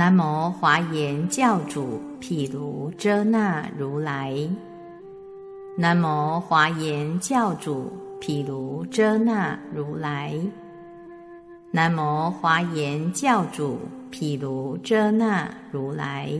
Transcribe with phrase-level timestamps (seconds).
[0.00, 4.34] 南无华严教主毗卢遮那如来。
[5.76, 10.34] 南无华严教主毗卢遮那如来。
[11.70, 13.78] 南无华严教主
[14.10, 16.32] 毗卢遮那如来。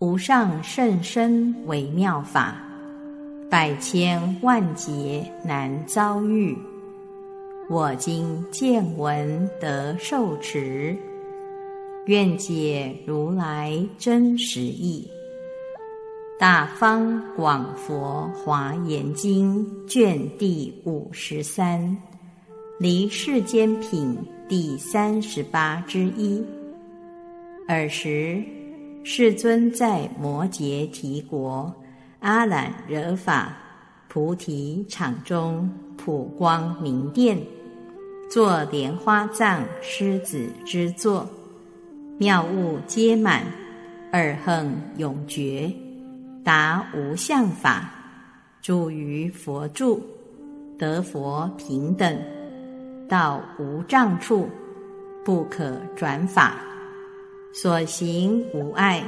[0.00, 2.56] 无上甚深微妙法，
[3.48, 6.58] 百千万劫难遭遇。
[7.70, 10.98] 我今见闻得受持，
[12.06, 15.08] 愿解如来真实义。
[16.38, 21.96] 大方广佛华严经卷第五十三，
[22.78, 26.44] 离世间品第三十八之一。
[27.68, 28.42] 尔时，
[29.02, 31.74] 世尊在摩羯提国
[32.20, 33.56] 阿兰惹法
[34.08, 37.40] 菩提场中普光明殿，
[38.30, 41.26] 坐莲花藏狮子之座，
[42.16, 43.42] 妙物皆满，
[44.12, 45.68] 二横永绝，
[46.44, 47.90] 达无相法，
[48.62, 50.00] 住于佛住，
[50.78, 52.16] 得佛平等，
[53.08, 54.48] 到无障处，
[55.24, 56.54] 不可转法，
[57.52, 59.02] 所行无碍，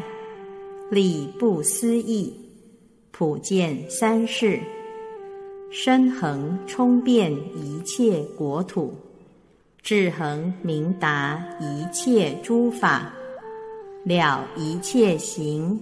[0.90, 2.34] 力不思议，
[3.12, 4.58] 普见三世。
[5.70, 8.92] 身恒充遍一切国土，
[9.86, 13.14] 智恒明达一切诸法，
[14.02, 15.80] 了一切行，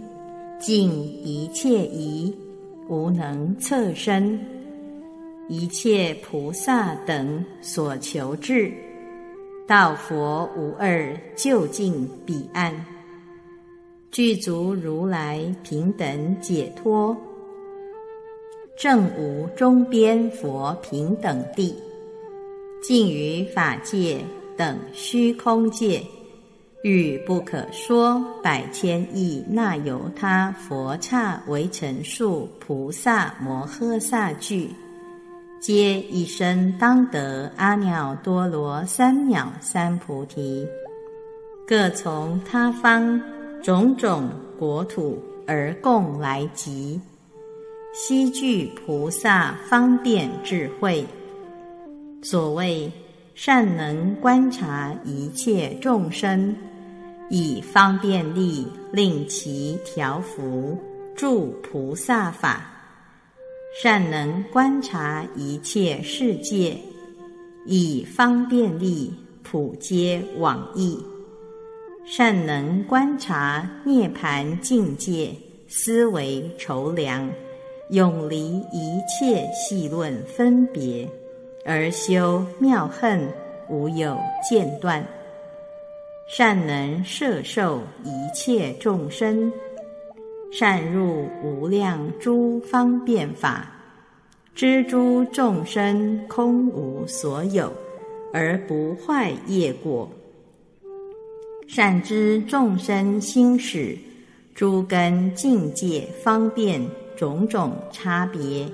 [0.61, 2.37] 尽一切疑，
[2.87, 4.39] 无能测身。
[5.49, 8.71] 一切菩萨等所求智，
[9.67, 12.85] 道佛无二，究竟彼岸，
[14.11, 17.17] 具足如来平等解脱。
[18.77, 21.75] 正无中边佛平等地，
[22.87, 24.23] 尽于法界
[24.59, 26.03] 等虚空界，
[26.83, 34.69] 欲不可说百千亿那由他佛刹为成数菩萨摩诃萨具，
[35.63, 40.69] 皆一生当得阿耨多罗三藐三菩提，
[41.67, 43.19] 各从他方
[43.63, 44.29] 种种
[44.59, 47.01] 国土而共来集。
[47.95, 51.07] 悉具菩萨方便智慧，
[52.25, 52.91] 所谓
[53.35, 56.57] 善能观察一切众生，
[57.29, 60.79] 以方便力令其调伏
[61.15, 62.63] 助菩萨法；
[63.83, 66.79] 善能观察一切世界，
[67.67, 69.13] 以方便力
[69.43, 70.97] 普皆往诣；
[72.07, 75.31] 善能观察涅盘境界，
[75.69, 77.29] 思维筹量。
[77.91, 81.07] 永离一切细论分别，
[81.65, 83.29] 而修妙恨，
[83.69, 85.05] 无有间断。
[86.29, 89.53] 善能摄受一切众生，
[90.53, 93.71] 善入无量诸方便法，
[94.55, 97.73] 知诸众生空无所有，
[98.33, 100.09] 而不坏业果。
[101.67, 103.99] 善知众生心使，
[104.55, 106.83] 诸根境界方便。
[107.17, 108.69] 种种差别，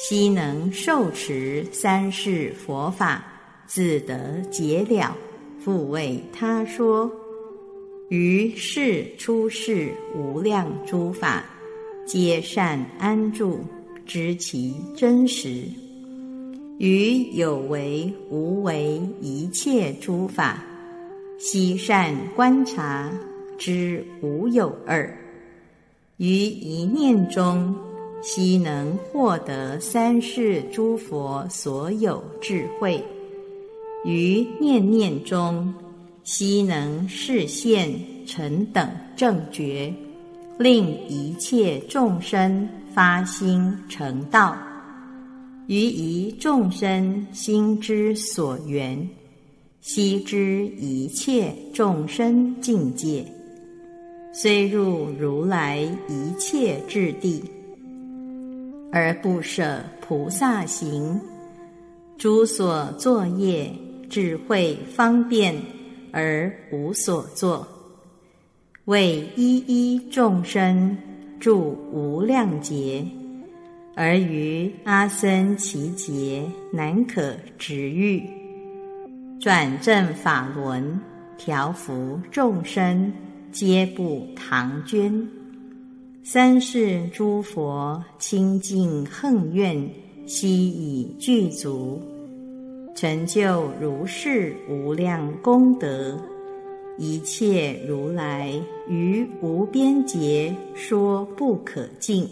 [0.00, 3.24] 悉能受持三世佛法，
[3.66, 5.16] 自得解了，
[5.58, 7.10] 复为他说。
[8.08, 11.44] 于是出世无量诸法，
[12.06, 13.58] 皆善安住，
[14.06, 15.64] 知其真实。
[16.78, 20.62] 于有为无为一切诸法，
[21.40, 23.10] 悉善观察，
[23.58, 25.12] 知无有二。
[26.18, 27.74] 于一念中，
[28.20, 33.00] 悉能获得三世诸佛所有智慧；
[34.04, 35.72] 于念念中，
[36.24, 37.92] 悉能示现
[38.26, 39.92] 成等正觉，
[40.58, 44.56] 令一切众生发心成道；
[45.68, 49.08] 于一众生心之所缘，
[49.80, 53.24] 悉知一切众生境界。
[54.32, 55.78] 虽入如来
[56.08, 57.42] 一切智地，
[58.90, 61.20] 而不舍菩萨行；
[62.16, 63.70] 诸所作业
[64.08, 65.54] 智慧方便，
[66.12, 67.66] 而无所作。
[68.86, 70.96] 为一一众生
[71.38, 73.04] 住无量劫，
[73.94, 76.42] 而于阿僧祇劫
[76.72, 78.22] 难可值遇，
[79.38, 81.00] 转正法轮，
[81.36, 83.12] 调伏众生。
[83.50, 85.26] 皆不唐捐，
[86.30, 89.90] 三世诸佛清净恨愿，
[90.26, 92.02] 悉以具足，
[92.94, 96.20] 成就如是无量功德，
[96.98, 98.52] 一切如来
[98.90, 102.28] 于无边劫说不可尽，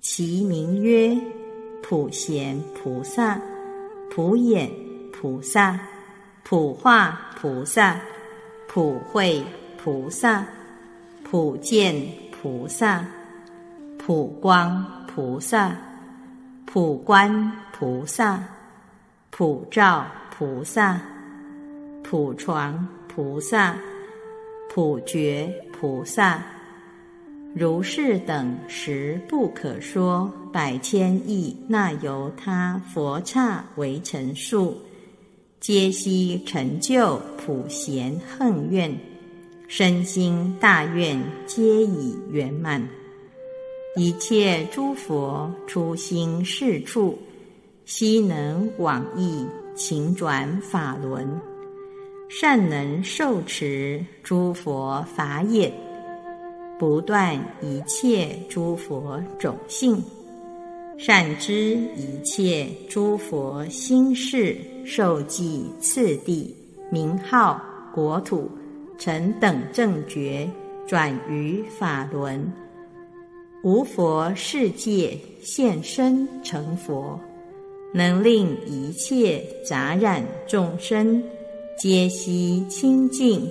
[0.00, 1.12] 其名曰
[1.82, 3.42] 普贤菩萨、
[4.12, 4.70] 普眼
[5.12, 5.76] 菩萨、
[6.44, 8.00] 普化菩萨、
[8.68, 9.42] 普慧
[9.76, 10.46] 菩萨、
[11.24, 11.96] 普见
[12.42, 13.06] 菩萨、
[13.96, 15.76] 普光菩萨、
[16.66, 18.42] 普观菩萨、
[19.30, 20.04] 普照
[20.36, 21.00] 菩萨、
[22.02, 22.88] 普传。
[23.14, 23.76] 菩萨、
[24.70, 26.42] 普觉菩萨、
[27.54, 34.78] 如是等十不可说百千亿那由他佛刹为成数，
[35.60, 38.98] 皆悉成就普贤恨愿，
[39.74, 42.86] 身心大愿皆已圆满。
[43.96, 47.18] 一切诸佛初心是处，
[47.86, 51.26] 悉能往诣勤转法轮。
[52.28, 55.72] 善能受持诸佛法眼，
[56.78, 60.04] 不断一切诸佛种性，
[60.98, 64.54] 善知一切诸佛心事，
[64.84, 66.54] 受记次第
[66.90, 67.58] 名号
[67.94, 68.50] 国土，
[68.98, 70.48] 成等正觉，
[70.86, 72.52] 转于法轮，
[73.62, 77.18] 无佛世界现身成佛，
[77.92, 81.22] 能令一切杂染众生。
[81.78, 83.50] 皆悉清净，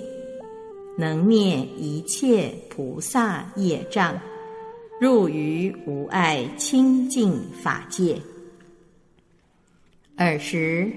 [0.96, 4.18] 能灭一切菩萨业障，
[5.00, 8.16] 入于无碍清净法界。
[10.16, 10.90] 尔时，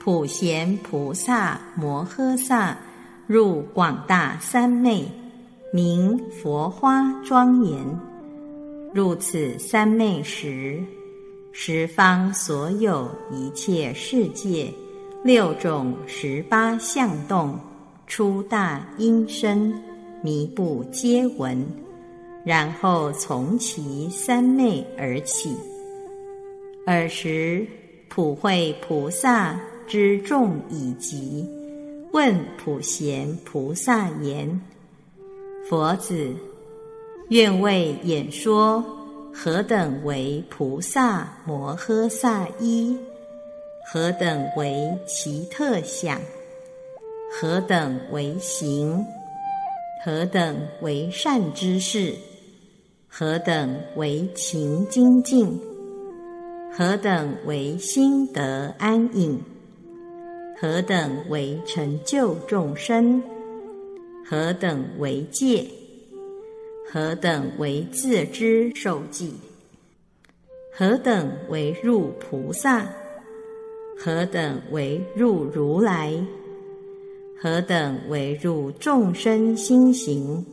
[0.00, 2.76] 普贤菩萨摩诃萨
[3.26, 5.02] 入广大三昧，
[5.72, 7.78] 名佛花庄严。
[8.92, 10.78] 入此三昧时，
[11.50, 14.70] 十方所有一切世界。
[15.22, 17.58] 六种十八相动，
[18.06, 19.72] 出大音声，
[20.22, 21.66] 弥不皆闻。
[22.44, 25.56] 然后从其三昧而起。
[26.86, 27.66] 尔时，
[28.10, 31.48] 普惠菩萨之众已极，
[32.14, 34.60] 问普贤菩萨言
[35.68, 36.32] ：“佛子，
[37.28, 38.84] 愿为演说，
[39.32, 42.96] 何等为菩萨摩诃萨一？”
[43.92, 46.20] 何等为其特想？
[47.32, 49.04] 何等为行？
[50.04, 52.14] 何等为善之事？
[53.08, 55.60] 何等为情精进？
[56.70, 59.42] 何等为心得安隐？
[60.56, 63.20] 何等为成就众生？
[64.24, 65.66] 何等为戒？
[66.90, 69.34] 何等为自知受记？
[70.72, 72.86] 何等为入菩萨？
[73.98, 76.14] 何等为入如来？
[77.36, 80.44] 何等为入众生心行？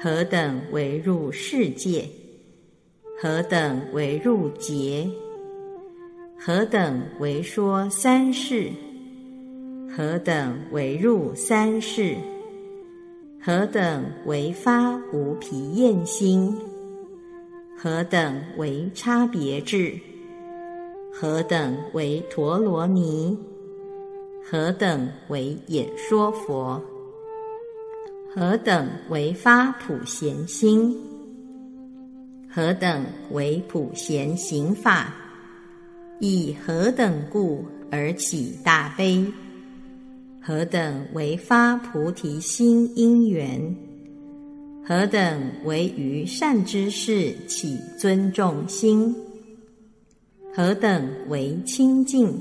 [0.00, 2.08] 何等为入世界？
[3.20, 5.08] 何等为入劫？
[6.46, 8.70] 何等为说三世？
[9.96, 12.18] 何等为入三世？
[13.40, 16.54] 何等为发无疲厌心？
[17.74, 19.98] 何等为差别智？
[21.10, 23.38] 何等为陀罗尼？
[24.44, 26.78] 何等为演说佛？
[28.34, 30.94] 何等为发普贤心？
[32.50, 35.14] 何等为普贤行法？
[36.20, 39.26] 以何等故而起大悲？
[40.40, 43.74] 何等为发菩提心因缘？
[44.86, 49.14] 何等为于善知识起尊重心？
[50.54, 52.38] 何等为清净？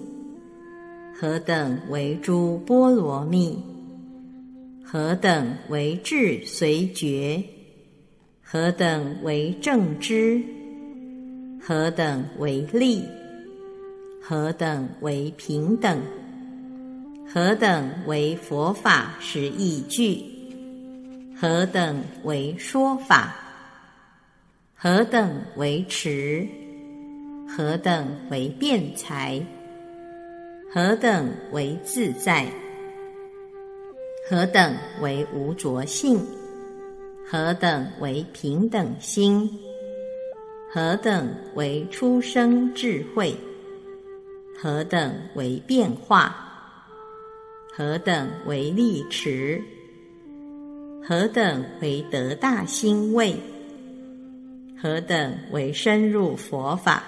[1.20, 3.58] 何等为诸波罗蜜？
[4.84, 7.44] 何等为智随觉？
[8.42, 10.42] 何等为正知？
[11.60, 13.02] 何等为利？
[14.26, 16.00] 何等为平等？
[17.28, 20.24] 何等为佛法实义句？
[21.36, 23.36] 何等为说法？
[24.74, 26.48] 何等为持？
[27.50, 29.46] 何等为辩才？
[30.74, 32.48] 何等为自在？
[34.30, 36.26] 何等为无着性？
[37.30, 39.50] 何等为平等心？
[40.72, 43.36] 何等为出生智慧？
[44.62, 46.36] 何等为变化？
[47.76, 49.62] 何等为力持？
[51.04, 53.36] 何等为得大心位？
[54.82, 57.04] 何等为深入佛法？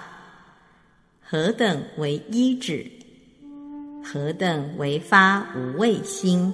[1.22, 2.86] 何等为依止？
[4.04, 6.52] 何等为发无畏心？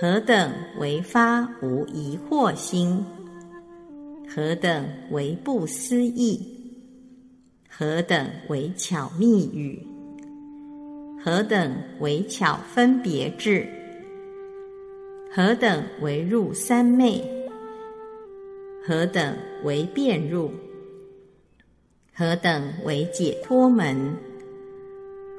[0.00, 3.04] 何等为发无疑惑心？
[4.28, 6.51] 何等为不思议？
[7.84, 9.84] 何等为巧密语？
[11.20, 13.66] 何等为巧分别智？
[15.34, 17.20] 何等为入三昧？
[18.86, 20.52] 何等为变入？
[22.14, 24.14] 何等为解脱门？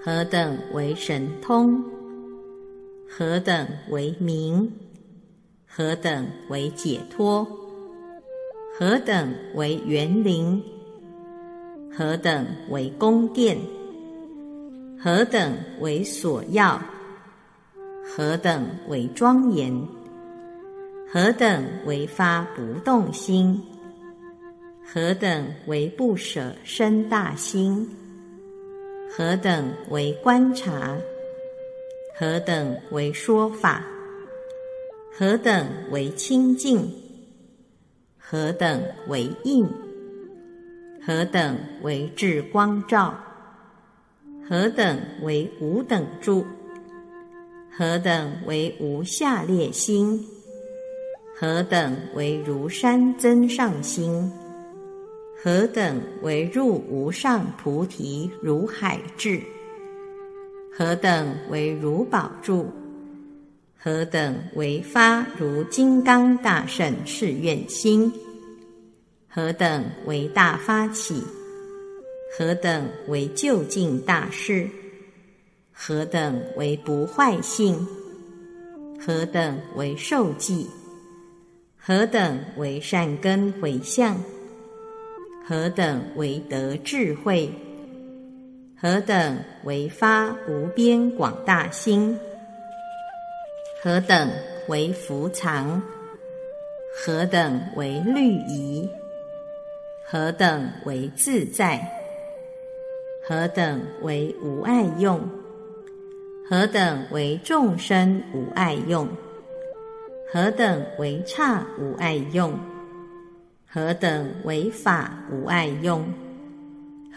[0.04, 1.82] 何等为神通？
[3.08, 4.70] 何等为明？
[5.66, 7.48] 何等为解脱？
[8.78, 10.62] 何等为园林？
[11.96, 13.56] 何等为宫殿？
[15.00, 16.82] 何等为所要？
[18.04, 19.88] 何等为庄严？
[21.08, 23.62] 何等为发不动心？
[24.84, 27.88] 何等为不舍生大心？
[29.16, 30.98] 何等为观察？
[32.18, 33.86] 何等为说法？
[35.16, 36.92] 何等为清净？
[38.18, 39.70] 何等为应？
[41.06, 43.14] 何等为智光照？
[44.48, 46.46] 何等为无等住？
[47.70, 50.26] 何等为无下列心？
[51.38, 54.32] 何等为如山增上心？
[55.44, 59.42] 何等为入无上菩提如海智？
[60.72, 62.72] 何等为如宝柱？
[63.78, 68.10] 何等为发如金刚大圣誓愿心？
[69.36, 71.24] 何等为大发起？
[72.38, 74.70] 何等为究竟大事？
[75.72, 77.88] 何等为不坏性？
[79.04, 80.70] 何等为受记？
[81.75, 84.16] 何等为善根回向？
[85.44, 87.52] 何等为得智慧？
[88.80, 92.16] 何等为发无边广大心？
[93.82, 94.30] 何等
[94.68, 95.82] 为福藏？
[96.96, 98.88] 何等为律仪？
[100.13, 101.82] 何等为自在？
[103.27, 105.20] 何等为无爱用？
[106.48, 109.08] 何等为众生无爱用？
[110.32, 112.53] 何等为刹无爱用？
[113.67, 116.05] 何等为法无爱用？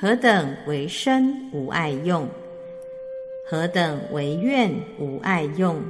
[0.01, 2.27] 何等为身无爱用？
[3.51, 5.83] 何等为愿无爱用？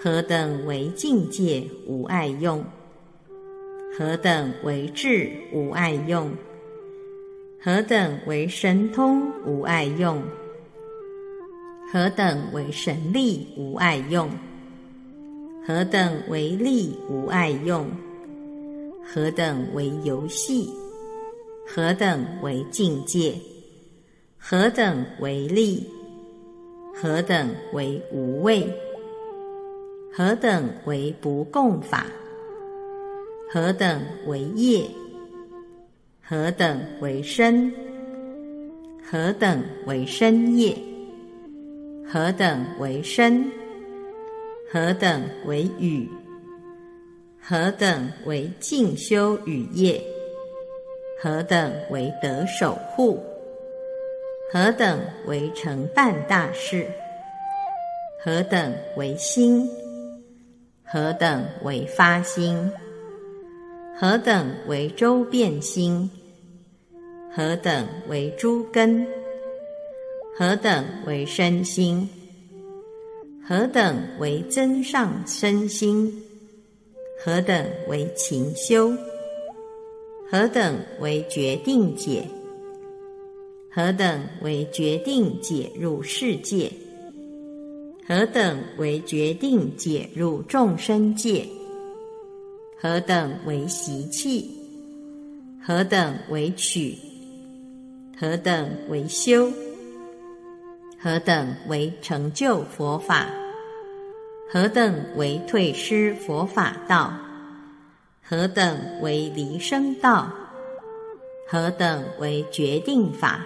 [0.00, 2.64] 何等为境界无爱用？
[3.96, 6.30] 何等为智无爱用？
[7.60, 10.22] 何等为神通无爱用？
[11.92, 14.30] 何等为神力无爱用？
[15.66, 17.90] 何等为力无爱用？
[19.02, 20.70] 何等为游戏？
[21.66, 23.34] 何等为境界？
[24.36, 25.88] 何等为力？
[26.94, 28.72] 何等为无畏？
[30.12, 32.06] 何等为不共法？
[33.50, 34.84] 何等为业？
[36.22, 37.72] 何等为身？
[39.02, 40.76] 何等为身业？
[42.06, 43.50] 何等为身？
[44.70, 46.10] 何等为语？
[47.40, 49.98] 何等为静修语业？
[51.18, 53.18] 何等为得守护？
[54.52, 56.86] 何等为成办大事？
[58.22, 59.66] 何等为心？
[60.84, 62.70] 何等为发心？
[64.00, 66.08] 何等为周遍心？
[67.34, 69.04] 何等为诸根？
[70.36, 72.08] 何等为身心？
[73.44, 76.12] 何等为增上身心？
[77.24, 78.96] 何等为勤修？
[80.30, 82.24] 何等为决定解？
[83.68, 86.70] 何等为决定解入世界？
[88.06, 91.44] 何等为决定解入众生界？
[92.80, 94.54] 何等为习气？
[95.60, 96.96] 何等为取？
[98.16, 99.50] 何等为修？
[101.02, 103.26] 何等为成就佛法？
[104.48, 107.12] 何等为退失佛法道？
[108.22, 110.32] 何等为离生道？
[111.48, 113.44] 何等为决定法？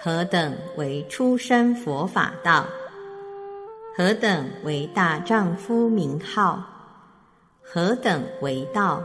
[0.00, 2.64] 何等为出生佛法道？
[3.96, 6.73] 何等为大丈夫名号？
[7.66, 9.02] 何等为道？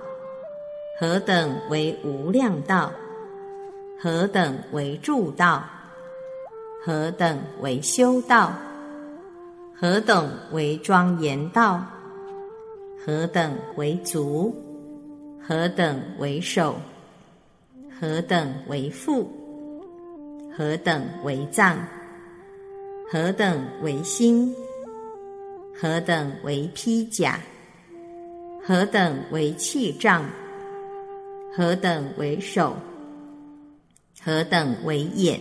[1.00, 2.92] 何等为无量道？
[4.00, 5.64] 何等为助道？
[6.84, 8.54] 何等为修道？
[9.76, 11.86] 何等为庄严道？
[13.06, 14.54] 何等为足？
[15.42, 16.76] 何等为手？
[18.00, 19.32] 何等为腹？
[20.56, 21.78] 何等为脏？
[23.10, 24.54] 何等为心？
[25.74, 27.40] 何等为披甲？
[28.70, 30.30] 何等为气障？
[31.56, 32.76] 何等为手？
[34.24, 35.40] 何等为眼？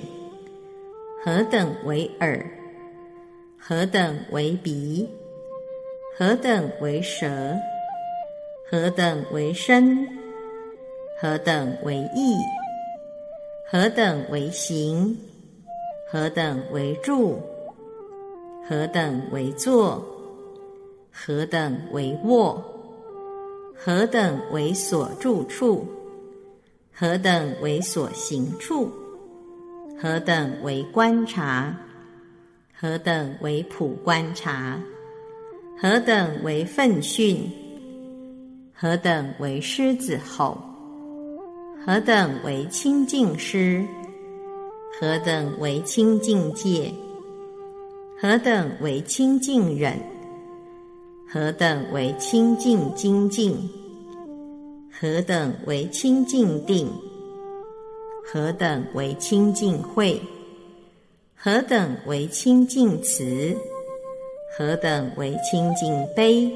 [1.23, 2.43] 何等为耳？
[3.59, 5.07] 何等为鼻？
[6.17, 7.55] 何等为舌？
[8.71, 10.09] 何等为身？
[11.21, 12.35] 何等为意？
[13.71, 15.15] 何等为行？
[16.11, 17.43] 何等为住？
[18.67, 20.03] 何等为坐？
[21.13, 22.77] 何等为卧？
[23.81, 25.87] 何等为所住处？
[26.93, 28.91] 何等为所行处？
[30.03, 31.73] 何等为观察？
[32.77, 34.81] 何等为普观察？
[35.81, 37.49] 何等为奋训？
[38.75, 40.61] 何等为狮子吼？
[41.87, 43.87] 何等为清净师？
[45.01, 46.93] 何等为清净戒？
[48.21, 49.97] 何等为清净忍？
[51.31, 53.55] 何等为清净精进？
[54.91, 56.91] 何等为清净定？
[58.25, 60.19] 何等为清净慧？
[61.37, 63.55] 何等为清净慈？
[64.57, 66.51] 何等为清净悲？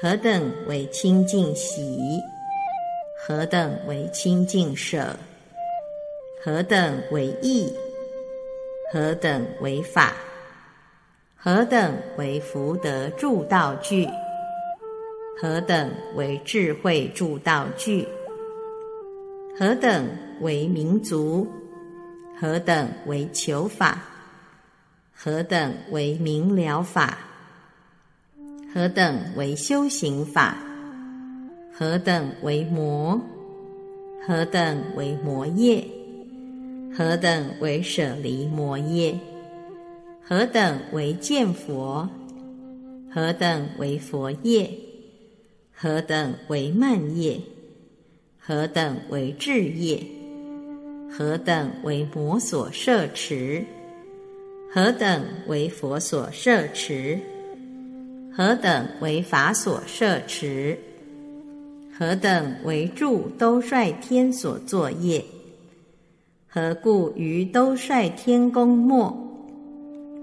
[0.00, 2.20] 何等为清净喜？
[3.26, 5.16] 何等为清净舍？
[6.40, 7.74] 何等为义？
[8.92, 10.16] 何等为法？
[11.40, 14.08] 何等为福德助道具？
[15.40, 18.08] 何等为智慧助道具？
[19.56, 20.08] 何等
[20.40, 21.46] 为民族？
[22.40, 24.02] 何等为求法？
[25.14, 27.18] 何等为明了法？
[28.74, 30.56] 何等为修行法？
[31.72, 33.20] 何等为魔？
[34.26, 35.86] 何等为魔业？
[36.92, 39.16] 何等为舍离魔业？
[40.28, 42.06] 何等为见佛？
[43.10, 44.70] 何等为佛业？
[45.72, 47.40] 何等为慢业？
[48.38, 50.02] 何等为智业？
[51.10, 53.64] 何等为魔所摄持？
[54.70, 57.18] 何等为佛所摄持？
[58.30, 60.78] 何等为法所摄持？
[61.98, 65.24] 何等为助兜率天所作业？
[66.46, 69.24] 何故于兜率天宫末？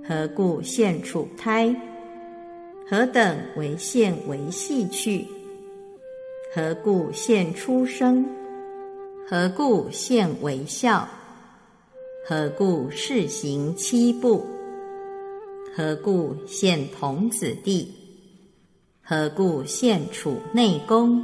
[0.07, 1.75] 何故现处胎？
[2.87, 5.25] 何等为现为系去？
[6.53, 8.23] 何故现出生？
[9.27, 11.09] 何故现为孝？
[12.27, 14.45] 何故世行七步？
[15.75, 17.91] 何故现童子弟？
[19.01, 21.23] 何故现处内宫？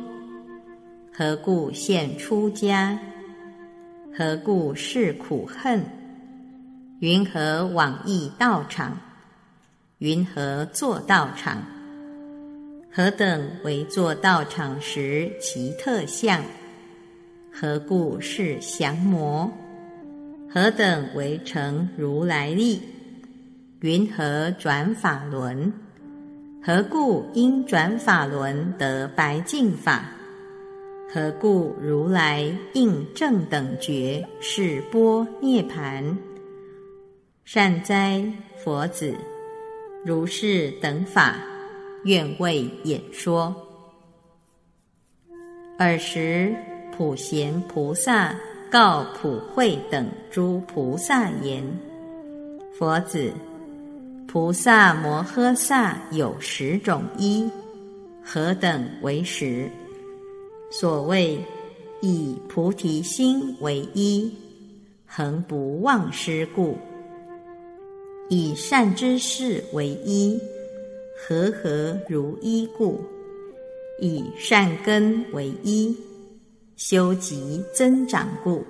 [1.13, 2.97] 何故现出家？
[4.17, 5.85] 何故是苦恨？
[7.01, 8.95] 云何往诣道场？
[9.97, 11.57] 云何作道场？
[12.93, 16.43] 何等为作道场时其特相？
[17.51, 19.51] 何故是降魔？
[20.47, 22.79] 何等为成如来力？
[23.79, 25.73] 云何转法轮？
[26.63, 30.05] 何故因转法轮得白净法？
[31.11, 36.15] 何故如来应正等觉是波涅盘？
[37.53, 38.23] 善哉，
[38.63, 39.13] 佛子，
[40.05, 41.35] 如是等法。
[42.05, 43.53] 愿为演说。
[45.77, 46.55] 尔时，
[46.95, 48.33] 普贤菩萨
[48.69, 51.61] 告普惠等诸菩萨言
[52.79, 53.33] ：“佛子，
[54.29, 57.51] 菩萨摩诃萨有十种衣，
[58.23, 59.69] 何等为十？
[60.71, 61.37] 所谓
[62.01, 64.33] 以菩提心为衣，
[65.05, 66.77] 恒不忘失故；
[68.31, 70.39] 以善知识为衣。”
[71.23, 72.99] 和合如一故，
[73.99, 75.95] 以善根为一，
[76.75, 78.63] 修集增长故；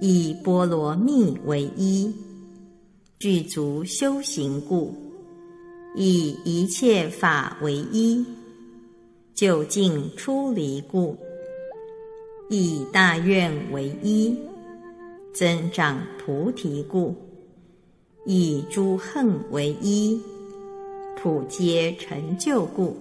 [0.00, 2.12] 以波罗蜜为一，
[3.20, 4.92] 具足修行故；
[5.94, 8.26] 以一切法为一，
[9.32, 11.16] 究竟出离故；
[12.50, 14.36] 以大愿为一，
[15.32, 17.14] 增长菩提故；
[18.24, 20.20] 以诸恨为一。
[21.16, 22.94] 普皆成就故，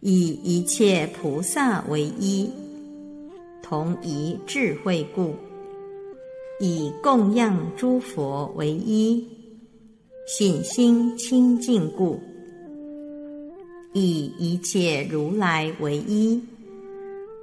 [0.00, 2.48] 以一切菩萨为一，
[3.62, 5.34] 同一智慧故，
[6.58, 9.28] 以供养诸佛为一，
[10.26, 12.18] 信心清净故，
[13.92, 16.40] 以一切如来为一，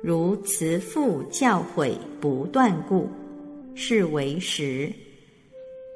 [0.01, 3.07] 如慈父教诲不断故，
[3.75, 4.91] 是为实。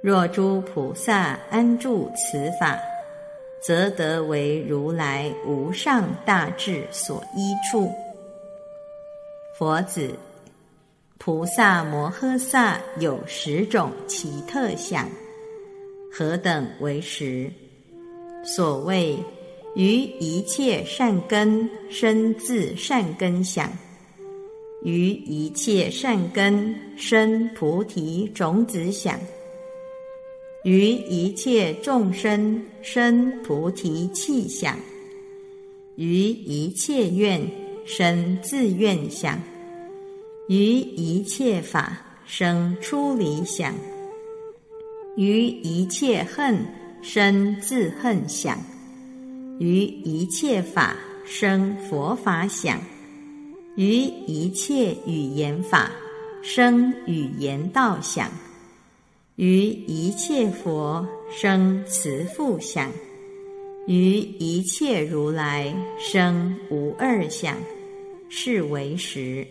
[0.04, 2.78] 若诸菩萨安住此法。
[3.66, 7.90] 则得为如来无上大智所依处。
[9.58, 10.14] 佛子，
[11.18, 15.08] 菩萨摩诃萨有十种奇特相，
[16.12, 17.50] 何等为十？
[18.44, 19.18] 所谓
[19.76, 23.72] 于一切善根生自善根想，
[24.84, 29.18] 于一切善根生菩提种子想，
[30.64, 34.78] 于一切众生生菩提气想，
[35.96, 37.64] 于一切愿。
[37.86, 39.38] 生自愿想，
[40.48, 43.76] 于一切法生出离想，
[45.18, 46.66] 于一切恨
[47.02, 48.58] 生自恨想，
[49.60, 50.96] 于一切法
[51.26, 52.80] 生佛法想，
[53.76, 53.96] 于
[54.26, 55.92] 一切语言法
[56.42, 58.32] 生语言道想，
[59.44, 62.90] 于一切佛生慈父想。
[63.88, 67.54] 于一切如来生无二相，
[68.30, 69.46] 是为实。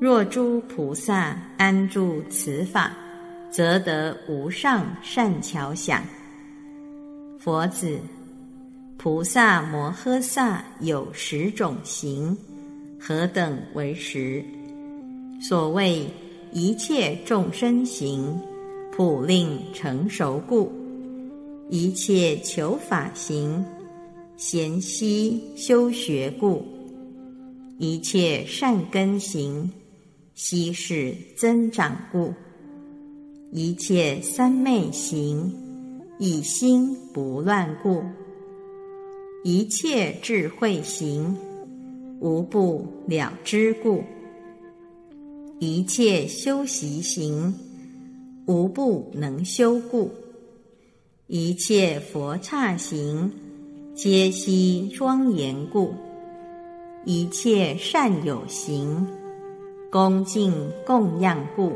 [0.00, 2.92] 若诸菩萨安住此法，
[3.48, 6.02] 则得无上善巧想。
[7.38, 7.96] 佛子，
[8.98, 12.36] 菩萨摩诃萨有十种行，
[12.98, 14.44] 何等为实？
[15.40, 16.08] 所谓
[16.50, 18.36] 一切众生行，
[19.00, 20.70] 普令成熟故。
[21.70, 23.64] 一切求法行，
[24.36, 26.62] 贤悉修学故；
[27.78, 29.72] 一切善根行，
[30.34, 32.34] 悉是增长故；
[33.50, 35.50] 一切三昧行，
[36.18, 38.02] 一心不乱故；
[39.42, 41.34] 一切智慧行，
[42.20, 44.02] 无不了之故；
[45.58, 47.54] 一切修习行，
[48.50, 50.10] 无不能修故。
[51.28, 53.32] 一切佛刹行，
[53.94, 55.94] 皆悉庄严故；
[57.04, 59.06] 一切善有行，
[59.88, 60.52] 恭敬
[60.84, 61.70] 供养故；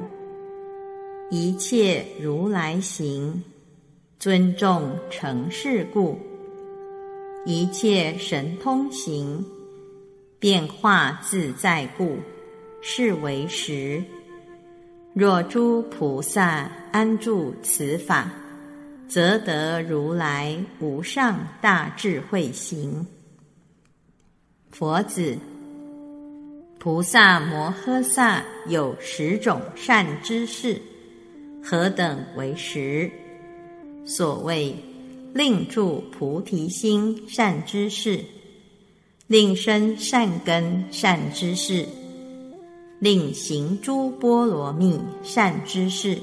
[1.30, 3.44] 一切如来行，
[4.18, 6.16] 尊重成事故；
[7.46, 9.46] 一切神通行，
[10.40, 12.16] 变化自在故，
[12.82, 14.02] 是为实。
[15.14, 18.31] 若诸菩萨安住此法。
[19.07, 23.07] 则得如来无上大智慧行。
[24.70, 25.38] 佛子，
[26.81, 30.81] 菩萨摩诃萨有十种善知识，
[31.62, 33.09] 何等为十？
[34.05, 34.74] 所谓
[35.33, 38.18] 令住菩提心善知识，
[39.29, 41.87] 令生善根善知识，
[43.04, 46.16] 令行诸波罗蜜善知识。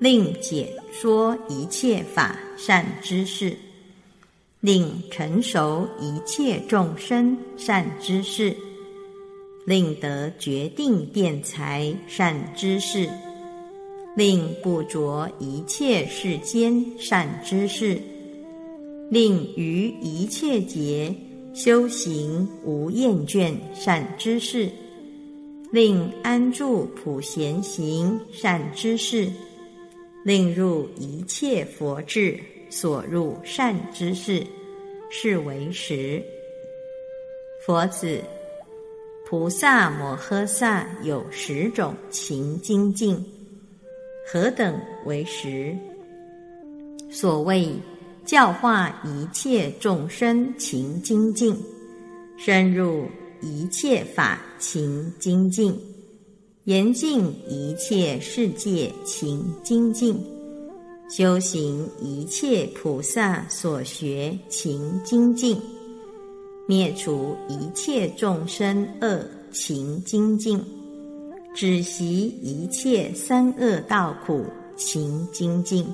[0.00, 3.56] 令解说一切法善知识，
[4.58, 8.56] 令成熟一切众生善知识，
[9.64, 13.08] 令得决定辩才善知识，
[14.16, 18.02] 令不着一切世间善知识，
[19.10, 21.14] 令于一切劫
[21.54, 24.68] 修行无厌倦善知识，
[25.70, 29.30] 令安住普贤行善知识。
[30.24, 34.44] 令入一切佛智所入善知识，
[35.08, 36.22] 是为实。
[37.64, 38.20] 佛子，
[39.26, 43.24] 菩萨摩诃萨有十种情精进，
[44.26, 45.74] 何等为实？
[47.10, 47.72] 所谓
[48.26, 51.56] 教化一切众生情精进，
[52.36, 53.06] 深入
[53.40, 55.74] 一切法情精进。
[56.64, 60.14] 严禁一切世界情精进，
[61.08, 65.58] 修行一切菩萨所学情精进，
[66.66, 70.62] 灭除一切众生恶情精进，
[71.54, 74.44] 止息一切三恶道苦
[74.76, 75.86] 情精进，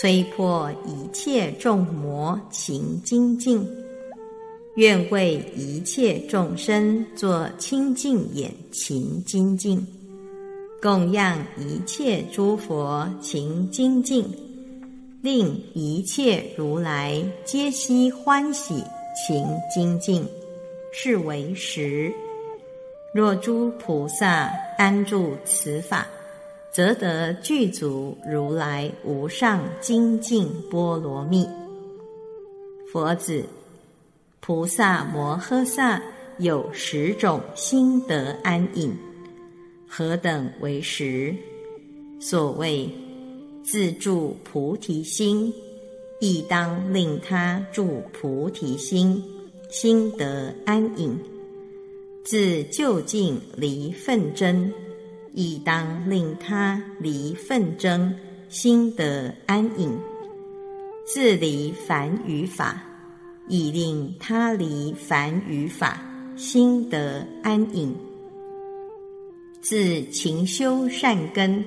[0.00, 3.62] 摧破一切众魔情精进。
[4.76, 9.86] 愿为一切众生作清净眼勤精进，
[10.82, 14.22] 供养一切诸佛勤精进，
[15.22, 18.84] 令一切如来皆悉欢喜
[19.16, 20.22] 勤精进，
[20.92, 22.12] 是为实。
[23.14, 26.06] 若诸菩萨安住此法，
[26.70, 31.48] 则得具足如来无上精进波罗蜜。
[32.92, 33.42] 佛子。
[34.46, 36.00] 菩萨摩诃萨
[36.38, 38.96] 有十种心得安隐，
[39.88, 41.34] 何等为实？
[42.20, 42.88] 所谓
[43.64, 45.52] 自住菩提心，
[46.20, 49.20] 亦当令他住菩提心，
[49.68, 51.18] 心得安隐。
[52.22, 54.72] 自就近离愤争，
[55.32, 58.14] 亦当令他离愤争，
[58.48, 59.90] 心得安隐。
[61.04, 62.80] 自离凡与法，
[63.48, 66.00] 亦令他离凡与法，
[66.36, 67.94] 心得安隐。
[69.60, 71.64] 自勤修善根，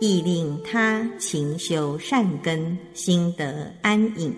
[0.00, 4.34] 亦令他勤修善根，心得安隐。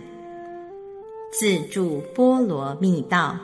[1.32, 3.38] 自住波罗蜜道。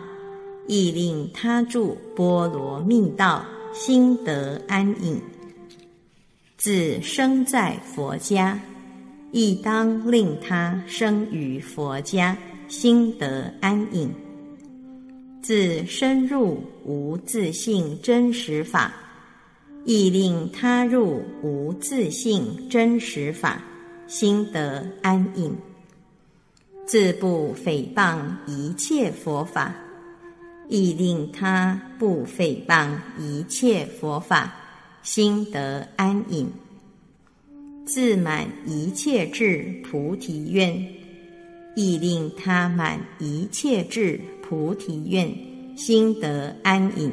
[0.66, 5.20] 亦令他住波罗蜜道，心得安隐。
[6.56, 8.60] 自生在佛家，
[9.32, 12.36] 亦当令他生于佛家，
[12.70, 14.08] 心得安隐。
[15.42, 18.94] 自深入无自性真实法，
[19.84, 23.60] 亦令他入无自性真实法，
[24.06, 25.52] 心得安隐。
[26.86, 29.74] 自不诽谤一切佛法。
[30.68, 34.54] 亦令他不诽谤一切佛法，
[35.02, 36.46] 心得安隐；
[37.84, 40.86] 自满一切智菩提愿，
[41.74, 45.32] 亦令他满一切智菩提愿，
[45.76, 47.10] 心得安隐；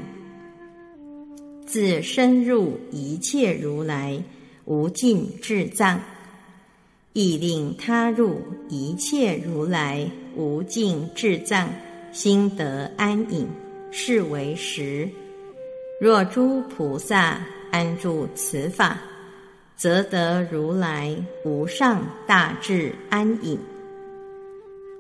[1.66, 4.24] 自深入一切如来
[4.66, 6.02] 无尽智藏，
[7.14, 11.70] 亦令他入一切如来无尽智藏。
[12.14, 13.48] 心得安隐，
[13.92, 15.08] 是为实。
[16.02, 17.40] 若诸菩萨
[17.70, 18.98] 安住此法，
[19.76, 21.16] 则得如来
[21.46, 23.60] 无上大智安隐。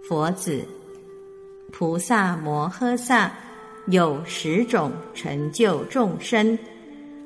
[0.08, 0.64] 佛子，
[1.70, 3.30] 菩萨摩诃萨
[3.88, 6.58] 有十种成就众生，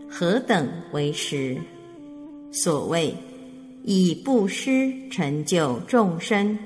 [0.09, 1.55] 何等为实？
[2.51, 3.15] 所谓
[3.83, 6.57] 以布施成就众生。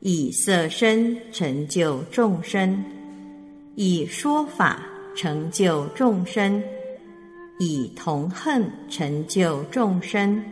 [0.00, 2.84] 以色身成就众生，
[3.74, 6.62] 以说法成就众生，
[7.58, 10.44] 以同恨成就众生，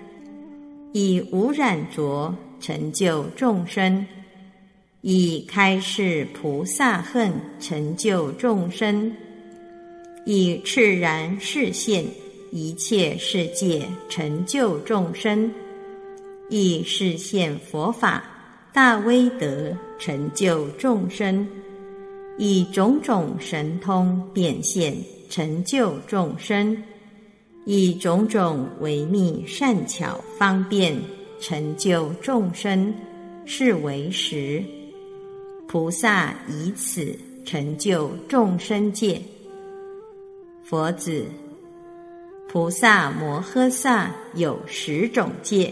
[0.92, 4.04] 以无染浊成就众生，
[5.09, 9.14] 以开示菩萨恨成就众生，
[10.25, 12.05] 以炽然示现
[12.51, 15.49] 一切世界成就众生，
[16.51, 18.25] 以示现佛法。
[18.73, 21.47] 大威德成就众生，
[22.37, 24.92] 以种种神通变现
[25.31, 26.77] 成就众生，
[27.64, 31.01] 以种种微密善巧方便
[31.40, 32.92] 成就众生，
[33.45, 34.64] 是为实。
[35.77, 39.21] 菩萨以此成就众生界。
[40.65, 41.27] 佛子，
[42.49, 45.71] 菩萨摩诃萨有十种界，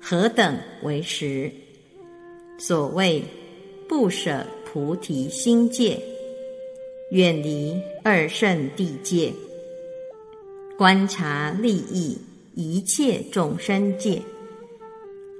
[0.00, 1.52] 何等为实？
[2.56, 3.22] 所谓
[3.86, 6.00] 不舍菩提心戒，
[7.10, 9.30] 远离二圣地界，
[10.78, 12.18] 观察利益
[12.54, 14.22] 一切众生界，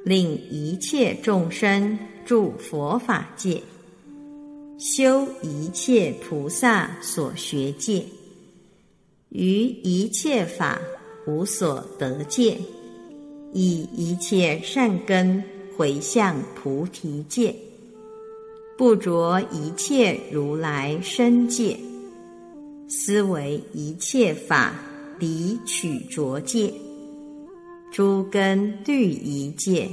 [0.05, 3.63] 令一切众生住佛法界，
[4.79, 8.05] 修一切菩萨所学界，
[9.31, 10.81] 于一切法
[11.27, 12.57] 无所得界，
[13.53, 15.43] 以一切善根。
[15.77, 17.55] 回向菩提戒，
[18.77, 21.79] 不着一切如来身戒，
[22.89, 24.75] 思维一切法
[25.21, 26.75] 离取着戒，
[27.93, 29.89] 诸根律一戒，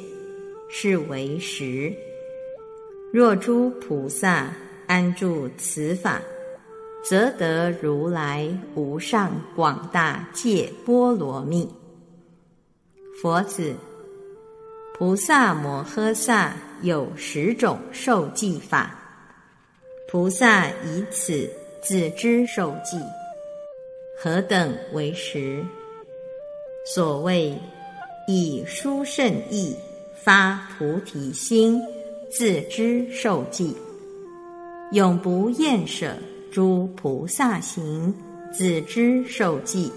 [0.71, 1.93] 是为实。
[3.13, 4.51] 若诸菩萨
[4.87, 6.21] 安住此法，
[7.03, 11.69] 则得如来无上广大戒波罗蜜。
[13.21, 13.73] 佛子。
[14.97, 18.97] 菩萨摩诃萨有十种受记法，
[20.07, 21.49] 菩萨以此
[21.83, 22.97] 自知受记，
[24.17, 25.61] 何等为实？
[26.85, 27.59] 所谓
[28.25, 29.75] 以殊胜意
[30.23, 31.81] 发菩提心，
[32.31, 33.75] 自知受记，
[34.91, 36.15] 永不厌舍
[36.51, 38.13] 诸菩萨行，
[38.53, 39.91] 自知受记，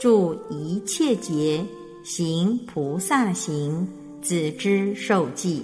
[0.00, 1.64] 住一切劫。
[2.04, 3.86] 行菩萨行，
[4.22, 5.62] 自知受记；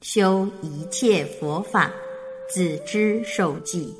[0.00, 1.92] 修一切佛法，
[2.48, 3.92] 自知受记；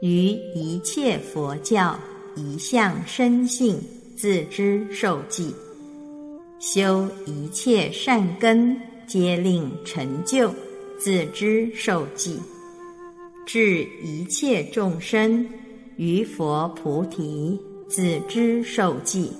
[0.00, 1.96] 于一切佛教
[2.34, 3.78] 一向生信，
[4.16, 5.54] 自知受记；
[6.58, 10.52] 修一切善根，皆令成就，
[11.00, 12.36] 自知受记；
[13.46, 15.48] 至一切众生
[15.96, 17.58] 于佛菩提，
[17.88, 19.32] 自知受记。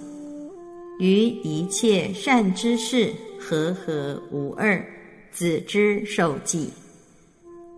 [0.98, 4.82] 于一切善知识和合无二，
[5.30, 6.70] 子之受记。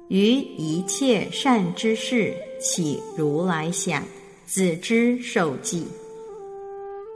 [0.09, 4.05] 于一切善之事起如来想，
[4.47, 5.85] 子之受记。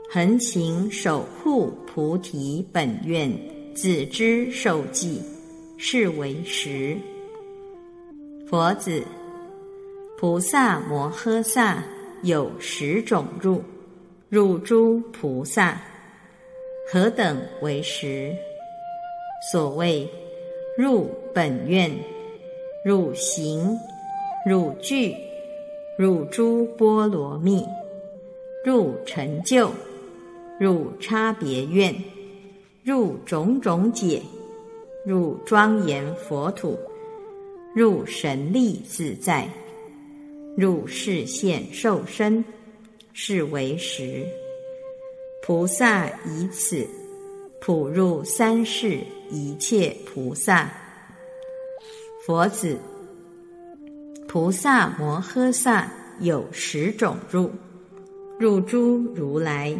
[0.09, 3.31] 恒勤守护菩提本愿，
[3.73, 5.21] 子之受记，
[5.77, 6.97] 是为实。
[8.49, 9.03] 佛子，
[10.17, 11.83] 菩萨摩诃萨
[12.23, 13.61] 有十种入，
[14.29, 15.79] 入诸菩萨，
[16.91, 18.33] 何等为实？
[19.51, 20.09] 所谓
[20.77, 21.91] 入本愿，
[22.83, 23.77] 入行，
[24.45, 25.13] 入具，
[25.97, 27.63] 入诸波罗蜜，
[28.65, 29.69] 入成就，
[30.59, 31.93] 入差别愿，
[32.83, 34.21] 入种种解，
[35.07, 36.77] 入庄严佛土。
[37.73, 39.47] 入神力自在，
[40.57, 42.43] 入视现受身，
[43.13, 44.25] 是为实。
[45.43, 46.85] 菩萨以此
[47.61, 50.69] 普入三世一切菩萨。
[52.25, 52.77] 佛子，
[54.27, 55.89] 菩萨摩诃萨
[56.19, 57.49] 有十种入，
[58.37, 59.73] 入诸如来，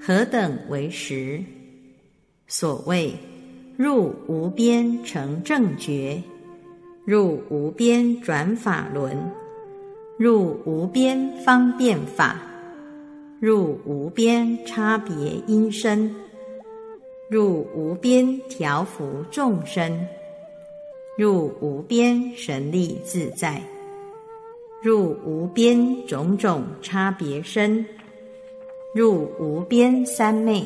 [0.00, 1.42] 何等为实？
[2.46, 3.12] 所谓
[3.76, 6.22] 入无边成正觉。
[7.04, 9.14] 入无边转法轮，
[10.16, 12.40] 入无边方便法，
[13.40, 15.14] 入无边差别
[15.46, 16.14] 因身，
[17.28, 20.06] 入无边调伏众生，
[21.18, 23.60] 入无边神力自在，
[24.82, 27.84] 入无边种种差别身，
[28.94, 30.64] 入无边三昧，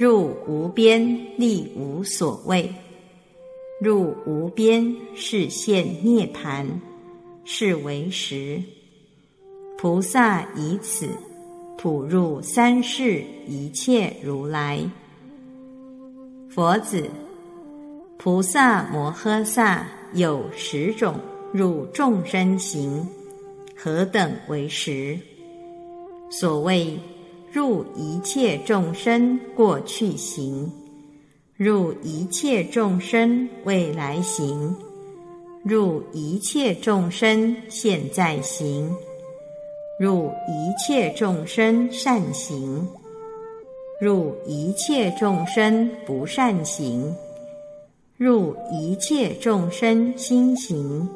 [0.00, 2.74] 入无边力无所谓。
[3.82, 6.66] 入无边是现涅盘，
[7.44, 8.62] 是为实。
[9.76, 11.06] 菩萨以此
[11.76, 14.80] 普入三世一切如来。
[16.48, 17.06] 佛子，
[18.16, 21.16] 菩萨摩诃萨有十种
[21.52, 23.06] 入众生行，
[23.76, 25.18] 何等为实？
[26.30, 26.98] 所谓
[27.52, 30.70] 入一切众生过去行。
[31.56, 34.74] 入一切众生未来行，
[35.62, 38.90] 入一切众生现在行，
[39.98, 42.88] 入一切众生善行，
[44.00, 47.14] 入一切众生不善行，
[48.16, 51.06] 入一切众生心行，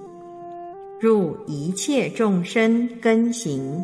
[1.01, 3.83] 入一切众生根行，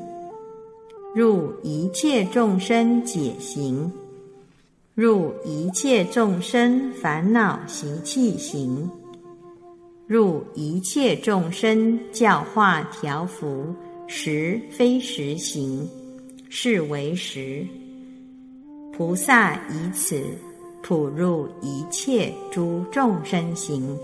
[1.15, 3.93] 入一切众生解行。
[4.95, 8.91] 入一切众生烦恼习气行，
[10.07, 13.75] 入一切众生教化调伏
[14.07, 15.89] 实非实行，
[16.51, 17.67] 是为实。
[18.93, 20.23] 菩萨以此
[20.83, 23.97] 普入一切诸众生行。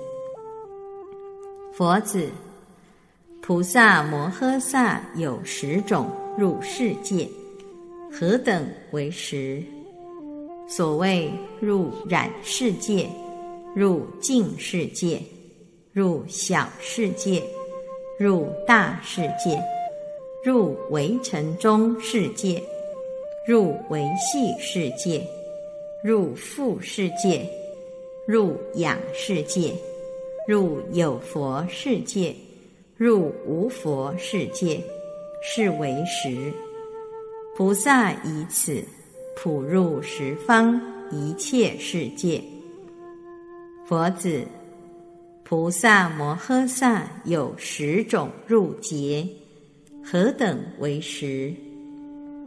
[1.75, 2.27] 佛子，
[3.42, 7.27] 菩萨摩诃萨有十种入世界，
[8.12, 9.62] 何等为实？
[10.68, 13.09] 所谓入染世界，
[13.75, 15.18] 入净世界，
[15.94, 17.42] 入小世界，
[18.18, 19.59] 入大世界，
[20.44, 22.62] 入围城中世界，
[23.49, 25.27] 入维系世界，
[26.05, 27.49] 入富世界，
[28.27, 29.72] 入养世界，
[30.46, 32.35] 入有佛世界，
[32.99, 34.83] 入无佛世界，
[35.42, 36.53] 是为实。
[37.57, 38.85] 菩萨以此。
[39.38, 40.81] 普入十方
[41.12, 42.42] 一切世界，
[43.85, 44.46] 佛子，
[45.44, 49.28] 菩萨摩诃萨有十种入劫，
[50.03, 51.53] 何等为实？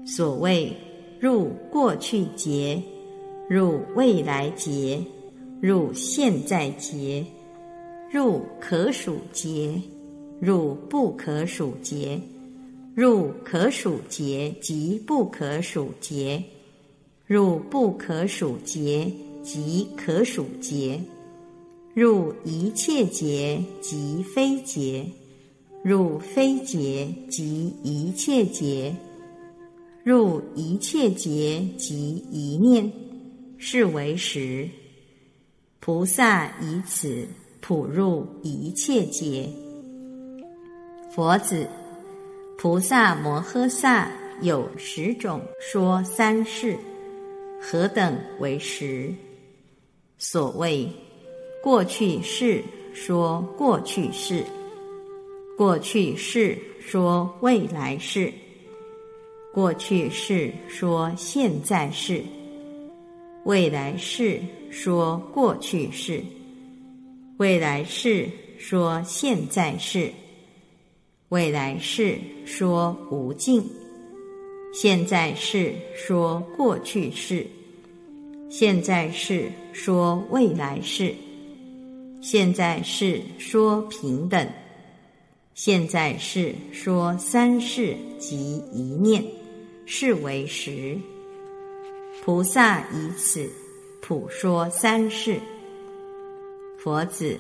[0.04, 0.76] 所谓
[1.20, 2.82] 入过去劫，
[3.48, 5.00] 入未来劫，
[5.62, 7.24] 入现在劫，
[8.12, 9.80] 入可数劫，
[10.42, 12.20] 入不可数劫，
[13.00, 16.44] 入可数劫及不可数劫。
[17.26, 19.10] 入不可数劫
[19.42, 21.00] 及可数劫，
[21.94, 25.06] 入一切劫及非劫，
[25.82, 28.94] 入非劫及一切劫，
[30.04, 32.92] 入一切劫及一念，
[33.58, 34.68] 是为实。
[35.80, 37.26] 菩萨以此
[37.62, 39.48] 普入一切劫。
[41.16, 41.66] 佛子，
[42.62, 46.78] 菩萨摩诃萨有十种说三世。
[47.62, 49.14] 何等为实？
[50.18, 50.92] 所谓
[51.64, 52.62] 过去世
[52.94, 54.44] 说过去世，
[55.58, 58.30] 过去世说未来世，
[59.54, 62.22] 过去世说现在世，
[63.46, 66.22] 未来世说过去世，
[67.38, 70.12] 未来世说现在世，
[71.30, 73.64] 未来世说无尽，
[74.74, 77.46] 现在世说过去世，
[78.50, 81.14] 现在世说未来世，
[82.20, 84.48] 现在世说平等。
[85.54, 89.24] 现在世说三世及一念，
[89.86, 90.98] 是为实。
[92.24, 93.48] 菩萨以此
[94.02, 95.40] 普说三世。
[96.80, 97.38] 佛子，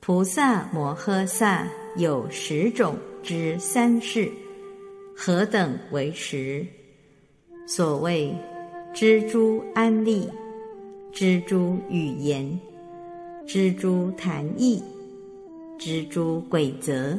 [0.00, 4.30] 菩萨摩诃萨有十种之三世，
[5.16, 6.66] 何等为实？
[7.66, 8.34] 所谓
[8.94, 10.28] 知诸安利，
[11.10, 12.60] 知诸语言，
[13.46, 14.82] 知诸谈义。
[15.78, 17.18] 知诸鬼则，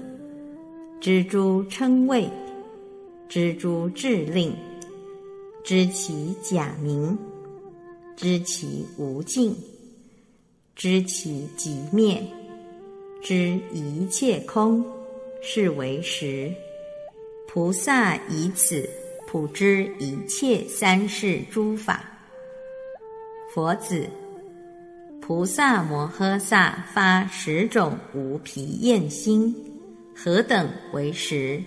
[0.99, 2.27] 知诸称谓，
[3.29, 4.51] 知诸智令，
[5.63, 7.15] 知其假名，
[8.15, 9.55] 知其无尽，
[10.75, 12.19] 知其极灭，
[13.21, 14.85] 知一切空，
[15.41, 16.51] 是为实。
[17.47, 18.87] 菩萨以此
[19.27, 22.03] 普知一切三世诸法。
[23.53, 24.07] 佛子。
[25.19, 29.53] 菩萨摩诃萨发十种无疲厌心，
[30.15, 31.61] 何等为实？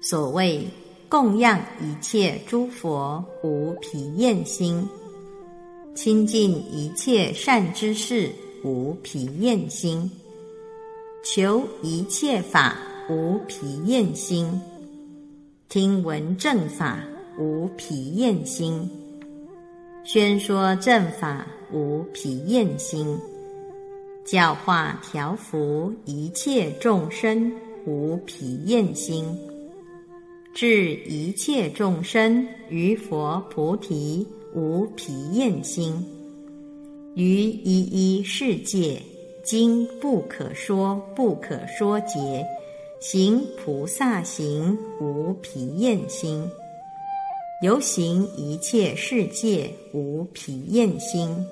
[0.00, 0.66] 所谓
[1.06, 4.88] 供养一切诸佛无疲厌心，
[5.94, 8.32] 亲近一切善知识
[8.62, 10.10] 无疲厌心，
[11.24, 12.76] 求一切法
[13.08, 14.60] 无疲厌心，
[15.70, 17.02] 听闻正法
[17.38, 18.88] 无疲厌心，
[20.04, 21.46] 宣说正法。
[21.72, 23.18] 无疲厌心，
[24.24, 27.50] 教化调伏一切众生
[27.84, 29.24] 无疲厌心，
[30.52, 35.92] 治一切众生于佛菩提无疲厌心，
[37.16, 39.02] 于一一世界
[39.44, 42.46] 经不可说不可说劫，
[42.98, 46.50] 行菩萨行无疲厌心，
[47.62, 51.46] 游行一切世界无疲厌心。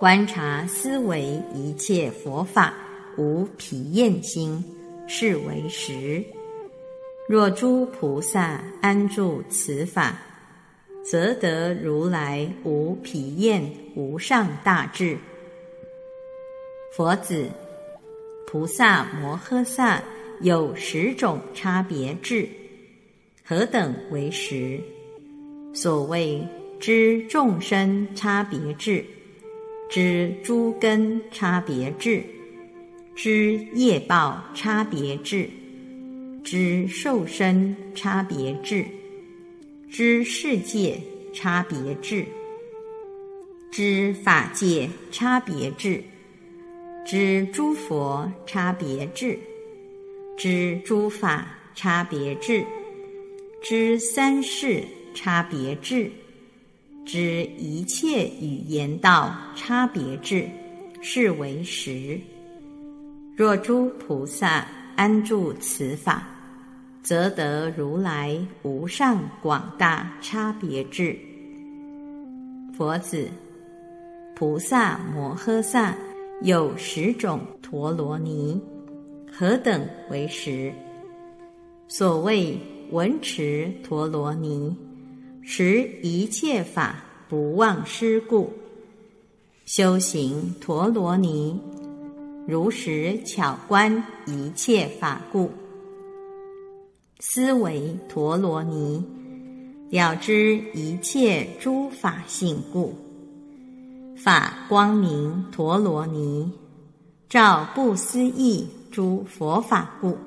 [0.00, 2.74] 观察思维一切佛法
[3.16, 4.64] 无疲厌心，
[5.06, 6.24] 是为实。
[7.28, 10.20] 若诸菩萨安住此法，
[11.04, 13.62] 则得如来无疲厌
[13.94, 15.16] 无上大智。
[16.98, 17.48] 佛子，
[18.44, 20.02] 菩萨摩诃萨
[20.40, 22.48] 有十种差别智，
[23.44, 24.80] 何等为实？
[25.72, 26.44] 所谓
[26.80, 29.04] 知众生差别智。
[29.88, 32.20] 知诸根差别智，
[33.14, 35.48] 知业报差别智，
[36.42, 38.84] 知受身差别智，
[39.88, 41.00] 知世界
[41.32, 42.26] 差别智，
[43.70, 46.02] 知法界差别智，
[47.08, 49.38] 知诸佛差别智，
[50.36, 52.62] 知诸法差别智，
[53.62, 54.84] 知三世
[55.14, 56.10] 差别智。
[57.06, 60.46] 知一切语言道差别智，
[61.00, 62.20] 是为实。
[63.34, 66.28] 若诸菩萨安住此法，
[67.02, 71.18] 则得如来无上广大差别智。
[72.76, 73.30] 佛子，
[74.36, 75.96] 菩萨摩诃萨
[76.42, 78.60] 有十种陀罗尼，
[79.32, 80.72] 何等为实？
[81.88, 82.56] 所谓
[82.92, 84.76] 闻持陀罗尼。
[85.44, 88.52] 持一切法不忘失故，
[89.64, 91.58] 修行陀罗尼，
[92.46, 95.50] 如实巧观一切法故，
[97.18, 99.02] 思维陀罗尼，
[99.90, 102.94] 了知一切诸法性故，
[104.18, 106.50] 法光明陀罗尼，
[107.28, 110.18] 照不思议诸佛法故，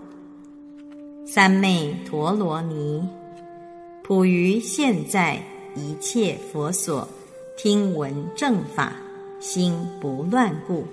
[1.27, 3.05] 三昧陀罗尼。
[4.01, 5.43] 普于现在
[5.75, 7.05] 一切佛所
[7.57, 8.93] 听闻正法，
[9.41, 10.85] 心不乱故，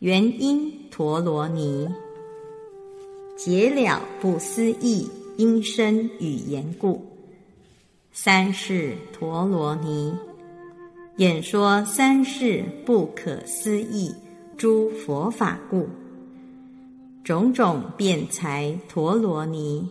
[0.00, 1.88] 原因陀罗尼
[3.36, 7.00] 解了不思议音声语言故，
[8.12, 10.12] 三世陀罗尼
[11.16, 14.14] 演说三世不可思议
[14.54, 15.88] 诸佛法故，
[17.24, 19.88] 种种辩才陀罗尼。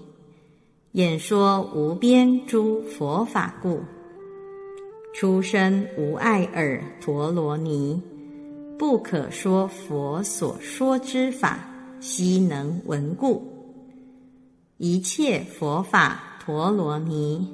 [0.91, 3.79] 演说无边诸佛法故，
[5.15, 7.99] 出生无碍耳陀罗尼，
[8.77, 11.67] 不可说佛所说之法，
[11.99, 13.41] 悉能闻故。
[14.77, 17.51] 一切佛法陀罗尼，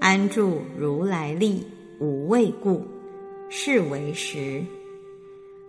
[0.00, 1.62] 安住如来力，
[1.98, 2.86] 无畏故，
[3.48, 4.62] 是为实。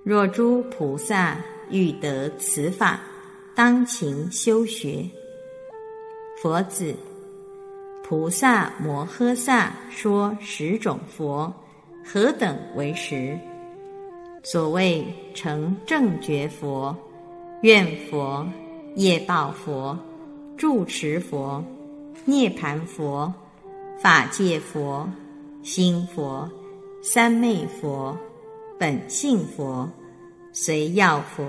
[0.03, 1.37] 若诸菩萨
[1.69, 2.99] 欲得此法，
[3.55, 5.05] 当勤修学。
[6.41, 6.93] 佛子，
[8.03, 11.53] 菩萨摩诃萨说十种佛，
[12.05, 13.37] 何等为实？
[14.43, 16.95] 所谓成正觉佛、
[17.63, 18.47] 愿佛、
[18.95, 19.97] 业报佛、
[20.55, 21.63] 住持佛、
[22.23, 23.33] 涅盘佛、
[23.99, 25.09] 法界佛、
[25.67, 26.49] 心佛、
[27.03, 28.17] 三昧佛、
[28.79, 29.85] 本性佛、
[30.53, 31.43] 随要佛，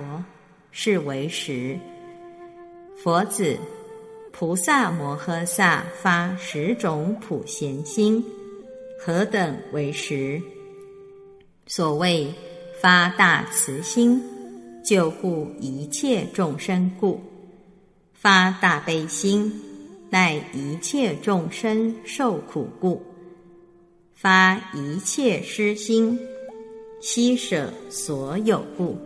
[0.72, 1.78] 是为实。
[2.96, 3.56] 佛子，
[4.32, 8.24] 菩萨摩诃萨发十种普贤心，
[8.98, 10.42] 何等为实？
[11.68, 12.34] 所谓。
[12.80, 14.22] 发大慈心，
[14.84, 17.18] 救护一切众生故；
[18.14, 19.52] 发大悲心，
[20.08, 23.02] 待一切众生受苦故；
[24.20, 26.18] 发一切施心，
[27.00, 28.96] 悉舍所有故；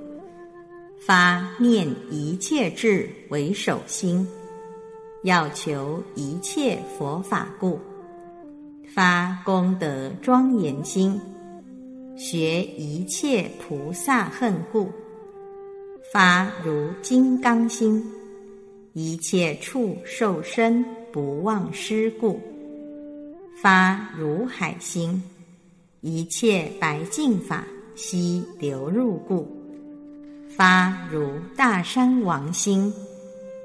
[0.98, 4.26] 发念一切智为首心，
[5.24, 7.78] 要求一切佛法故；
[8.94, 11.20] 发功德庄严心。
[12.16, 14.90] 学一切菩萨恨故，
[16.10, 18.02] 发如金刚心；
[18.94, 20.82] 一切处受身
[21.12, 22.40] 不忘失故，
[23.62, 25.22] 发如海心；
[26.00, 29.46] 一切白净法悉流入故，
[30.50, 32.92] 发如大山王心；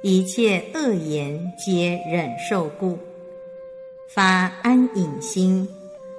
[0.03, 2.95] 一切恶言皆忍受故，
[4.13, 5.67] 发安隐心。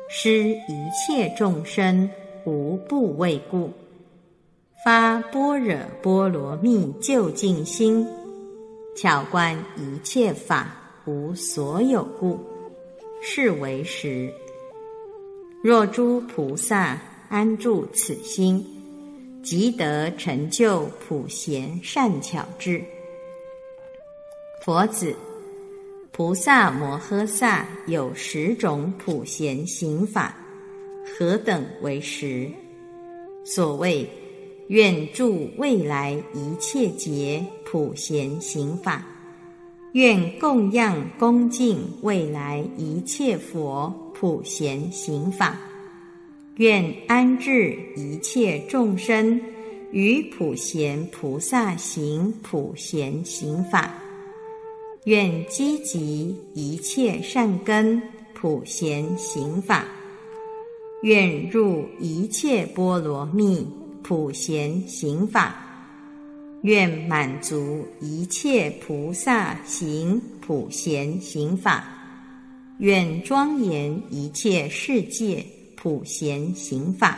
[0.08, 2.10] 施一切众生
[2.44, 3.70] 无不畏故，
[4.84, 8.04] 发般若波罗蜜究竟心，
[8.96, 10.74] 巧观一切法
[11.04, 12.40] 无所有故，
[13.22, 14.32] 是为实。
[15.62, 18.64] 若诸菩萨安住此心，
[19.42, 22.82] 即得成就普贤善巧智。
[24.64, 25.14] 佛子。
[26.10, 30.36] 菩萨摩诃萨有十种普贤行法，
[31.06, 32.50] 何等为实？
[33.44, 34.10] 所谓
[34.66, 39.06] 愿助未来一切劫普贤行法，
[39.92, 45.58] 愿供养恭敬未来一切佛普贤行法，
[46.56, 49.40] 愿安置一切众生
[49.90, 53.94] 于普贤菩萨行普贤行法。
[55.04, 58.02] 愿积集一切善根
[58.34, 59.86] 普贤行法，
[61.00, 63.66] 愿入一切波罗蜜
[64.02, 65.67] 普贤行法，
[66.62, 71.84] 愿满足一切菩萨行普贤行法，
[72.78, 75.44] 愿庄严一切世界
[75.76, 77.16] 普贤行法，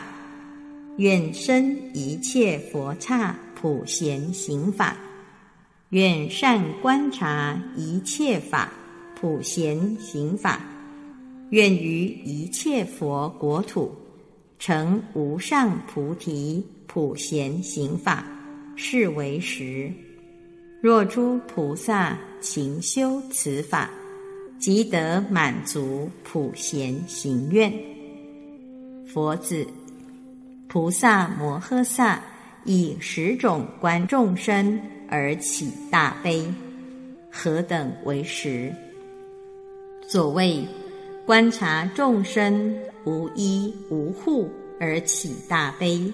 [0.97, 4.95] 愿生一切佛刹普贤行法。
[5.89, 8.71] 愿善观察一切法
[9.19, 10.61] 普贤行法，
[11.49, 13.91] 愿于一切佛国土
[14.59, 18.23] 成无上菩提普贤行法，
[18.75, 19.91] 是为实。
[20.81, 23.89] 若诸菩萨勤修此法，
[24.59, 27.71] 即得满足普贤行愿。
[29.05, 29.67] 佛子，
[30.67, 32.21] 菩萨摩诃萨
[32.63, 34.79] 以十种观众生。
[35.13, 36.47] 而起大悲，
[37.29, 38.73] 何等为实？
[40.07, 40.65] 所谓
[41.25, 44.49] 观察众生无依无护
[44.79, 46.09] 而起大悲，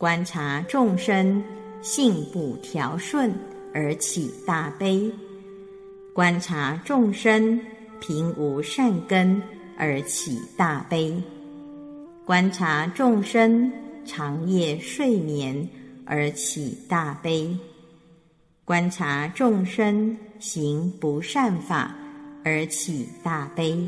[0.00, 1.44] 观察众生
[1.82, 3.30] 性不调顺
[3.74, 5.12] 而起大悲，
[6.14, 7.60] 观察众生
[8.00, 9.42] 贫无善根
[9.76, 11.22] 而起大悲，
[12.24, 13.70] 观察众生
[14.06, 15.68] 长夜睡眠
[16.06, 17.54] 而起大悲。
[18.64, 21.94] 观察众生行不善法
[22.42, 23.86] 而起大悲，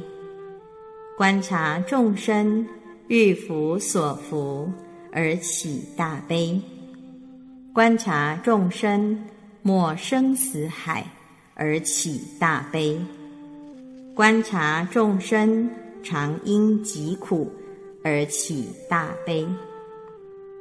[1.17, 2.67] 观察众生
[3.09, 4.71] 欲福所福
[5.13, 6.61] 而起大悲，
[7.73, 9.25] 观察众生
[9.63, 11.07] 莫生死海
[11.55, 13.01] 而起大悲，
[14.15, 15.71] 观察众生
[16.03, 17.53] 常因疾苦
[18.03, 19.47] 而起大悲，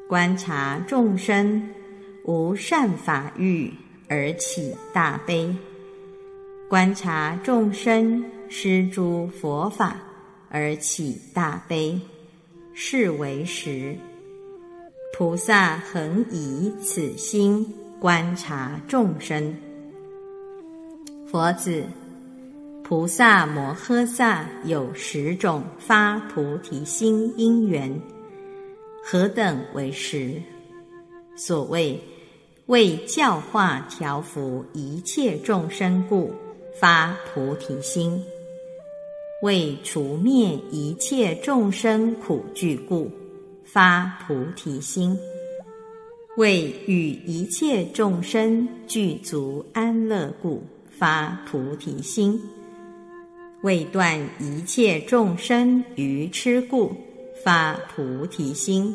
[0.08, 1.70] 观察众生
[2.26, 3.74] 无善法欲。
[4.14, 5.56] 而起大悲，
[6.68, 9.96] 观察众生施诸佛法
[10.50, 11.98] 而起大悲，
[12.74, 13.96] 是为实。
[15.14, 17.66] 菩萨恒以此心
[18.00, 19.54] 观察众生。
[21.28, 21.84] 佛子，
[22.82, 28.02] 菩萨摩诃萨有十种发菩提心因缘，
[29.04, 30.42] 何等为十？
[31.36, 32.02] 所谓
[32.68, 36.34] 为教化调伏一切众生故
[36.80, 38.24] 发菩提心，
[39.44, 43.12] 为除灭一切众生苦惧故
[43.74, 45.18] 发菩提心，
[46.36, 52.38] 为与一切众生具足安乐故发菩提心。
[53.62, 56.92] 为断一切众生愚痴故
[57.46, 58.94] 发菩提心，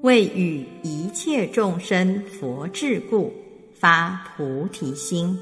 [0.00, 3.34] 为与一切众生佛智故
[3.74, 5.38] 发菩提心，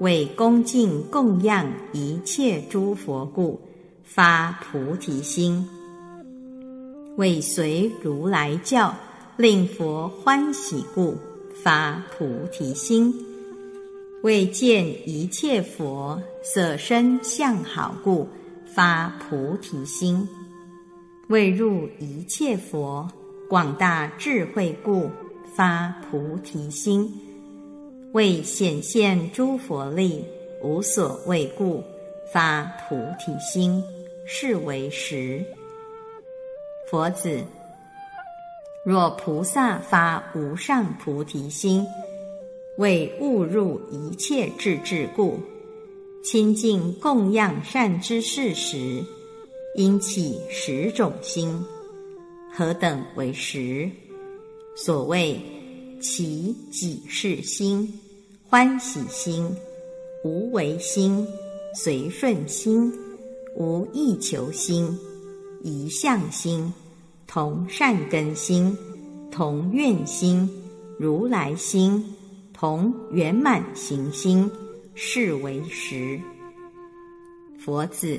[0.00, 3.60] 为恭敬供养一切诸佛故
[4.02, 5.68] 发菩提心，
[7.16, 8.94] 为随如来教
[9.36, 11.16] 令佛欢喜故
[11.62, 13.12] 发菩提心。
[14.22, 18.28] 为见一切佛舍身相好故
[18.74, 20.26] 发菩提心；
[21.28, 23.08] 为入一切佛
[23.48, 25.10] 广大智慧故
[25.54, 27.08] 发菩提心；
[28.12, 30.24] 为显现诸佛力
[30.62, 31.82] 无所畏故
[32.32, 33.82] 发菩提心，
[34.26, 35.44] 是为实。
[36.88, 37.42] 佛子，
[38.84, 41.84] 若菩萨发无上菩提心。
[42.78, 45.40] 为误入一切智智故，
[46.22, 49.02] 亲近供养善知识时，
[49.74, 51.60] 应起十种心。
[52.54, 53.90] 何等为十？
[54.76, 55.40] 所谓
[56.00, 57.98] 其己事心、
[58.48, 59.50] 欢喜心、
[60.22, 61.26] 无为心、
[61.74, 62.92] 随顺心、
[63.56, 64.96] 无意求心、
[65.66, 66.72] 一向心、
[67.26, 68.72] 同善根心、
[69.32, 70.48] 同愿心、
[70.96, 72.14] 如来心。
[72.52, 74.48] 同圆满行心，
[74.94, 76.18] 是为实。
[77.58, 78.16] 佛子，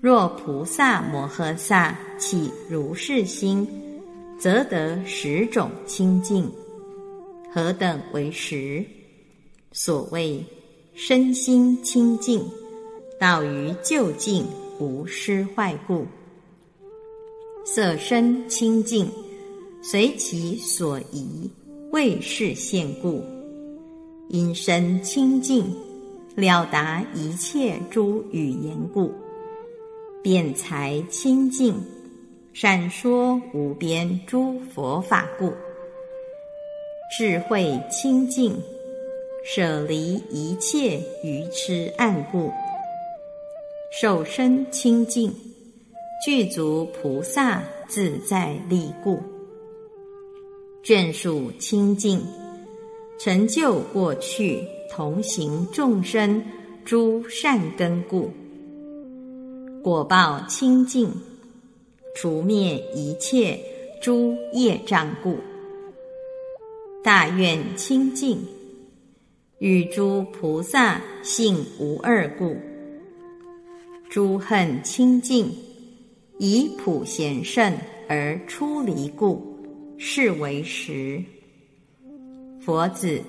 [0.00, 3.68] 若菩萨摩诃萨起如是心，
[4.38, 6.48] 则得十种清净。
[7.52, 8.82] 何等为实？
[9.72, 10.42] 所谓
[10.94, 12.48] 身心清净，
[13.18, 14.46] 道于究竟
[14.78, 16.06] 无失坏故。
[17.66, 19.10] 色身清净，
[19.82, 21.50] 随其所宜，
[21.92, 23.24] 为是现故。
[24.28, 25.74] 因身清净，
[26.34, 29.10] 了达一切诸语言故；
[30.22, 31.74] 辩才清净，
[32.52, 35.48] 善说无边诸佛法故；
[37.16, 38.54] 智慧清净，
[39.42, 42.50] 舍离一切愚痴暗故；
[43.90, 45.34] 受身清净，
[46.24, 49.18] 具足菩萨自在力故；
[50.82, 52.18] 眷属清净。
[53.18, 56.42] 成就过去同行众生
[56.82, 58.30] 诸善根故，
[59.82, 61.12] 果报清净，
[62.16, 63.60] 除灭一切
[64.00, 65.36] 诸业障故，
[67.02, 68.40] 大愿清净，
[69.58, 72.56] 与诸菩萨性无二故，
[74.08, 75.54] 诸恨清净，
[76.38, 77.72] 以普贤圣
[78.08, 79.40] 而出离故，
[79.96, 81.22] 是为实。
[82.60, 83.20] 佛子，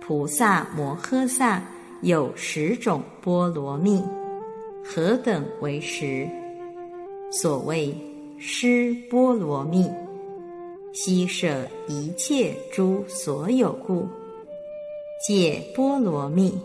[0.00, 1.62] 菩萨摩诃萨
[2.02, 4.00] 有十种波罗蜜，
[4.84, 6.28] 何等为十？
[7.32, 7.92] 所谓
[8.38, 9.90] 施波罗蜜，
[10.92, 14.06] 悉舍一切诸所有故；
[15.26, 16.56] 戒波罗蜜，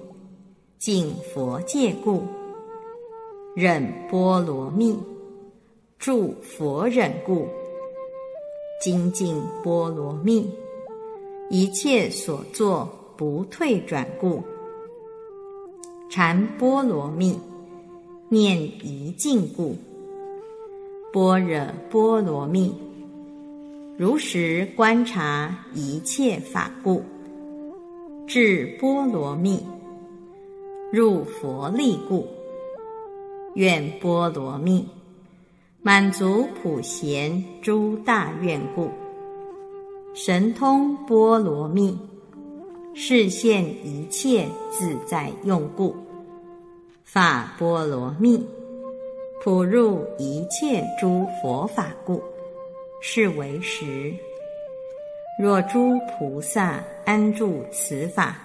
[0.78, 2.22] 净佛戒故；
[3.56, 4.95] 忍波罗蜜，
[6.00, 7.45] 助佛忍故；
[8.82, 10.50] 精进波罗蜜。
[11.50, 12.88] 一切所作
[13.18, 14.41] 不退转故，
[16.10, 17.38] 禅波罗蜜
[18.30, 19.76] 念一净故，
[21.12, 22.74] 般若波罗蜜
[23.97, 27.04] 如实观察一切法故，
[28.26, 29.66] 智波罗蜜
[30.93, 32.26] 入佛力故，
[33.56, 34.88] 愿波罗蜜
[35.82, 38.89] 满足普贤诸大愿故。
[40.13, 41.97] 神通波罗蜜，
[42.93, 45.95] 示现一切自在用故；
[47.05, 48.45] 法波罗蜜，
[49.41, 52.21] 普入一切诸佛法故，
[52.99, 54.13] 是为实。
[55.41, 58.36] 若诸菩萨安住此法，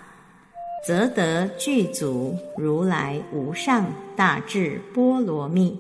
[0.87, 5.76] 则得具足如来无上大智波罗蜜。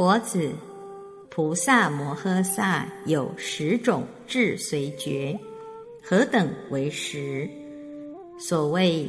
[0.00, 0.50] 佛子。
[1.28, 5.38] 菩萨摩诃萨有十种智随觉，
[6.02, 7.46] 何等为十？
[8.38, 9.06] 所谓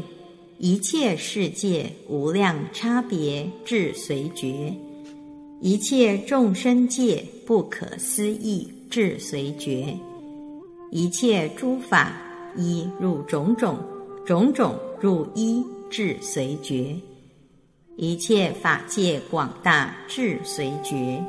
[0.58, 4.74] 一切世界无量差别智随觉，
[5.62, 9.98] 一切众生界不可思议智随觉，
[10.92, 12.12] 一切诸法
[12.58, 13.78] 一入种种，
[14.26, 16.94] 种种入一智随觉，
[18.02, 21.24] 一切法界广大智随觉，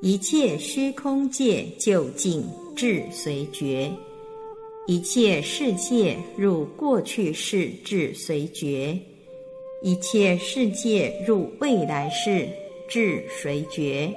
[0.00, 3.90] 一切虚空界究竟智随觉。
[4.86, 8.96] 一切世界入过去世智随觉，
[9.82, 12.48] 一切世界入未来世
[12.88, 14.14] 智随觉，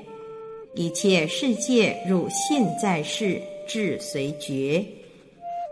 [0.75, 4.85] 一切世界入现在世智随觉，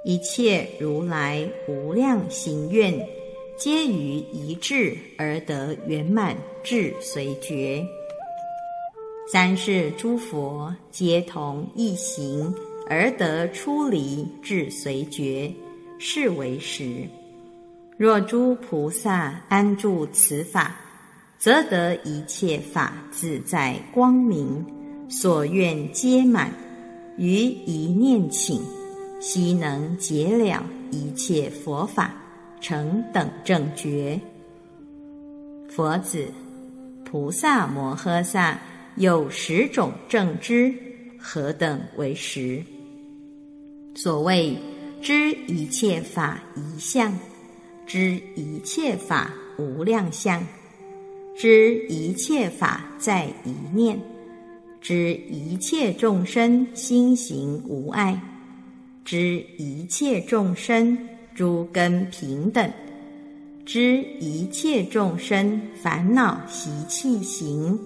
[0.03, 2.91] 一切如来无量行愿，
[3.63, 7.85] 皆于一智而得圆满智随觉。
[9.31, 12.51] 三世诸佛皆同一行。
[12.89, 15.49] 而得出离智随觉，
[15.99, 17.07] 是为实。
[17.95, 20.75] 若诸菩萨安住此法，
[21.37, 24.65] 则得一切法自在光明，
[25.07, 26.51] 所愿皆满。
[27.17, 28.61] 于一念请，
[29.21, 32.13] 悉能解了一切佛法，
[32.61, 34.17] 成等正觉。
[35.67, 36.27] 佛子，
[37.03, 38.57] 菩萨摩诃萨
[38.95, 40.73] 有十种正知，
[41.17, 42.63] 何等为实？
[43.95, 44.55] 所谓
[45.01, 47.17] 知一切法一相，
[47.85, 50.41] 知一切法无量相，
[51.35, 53.99] 知一切法在一念，
[54.79, 58.21] 知一切众生心行无碍，
[59.03, 60.97] 知一切众生
[61.35, 62.71] 诸根平等，
[63.65, 67.79] 知一切众生烦恼习气行，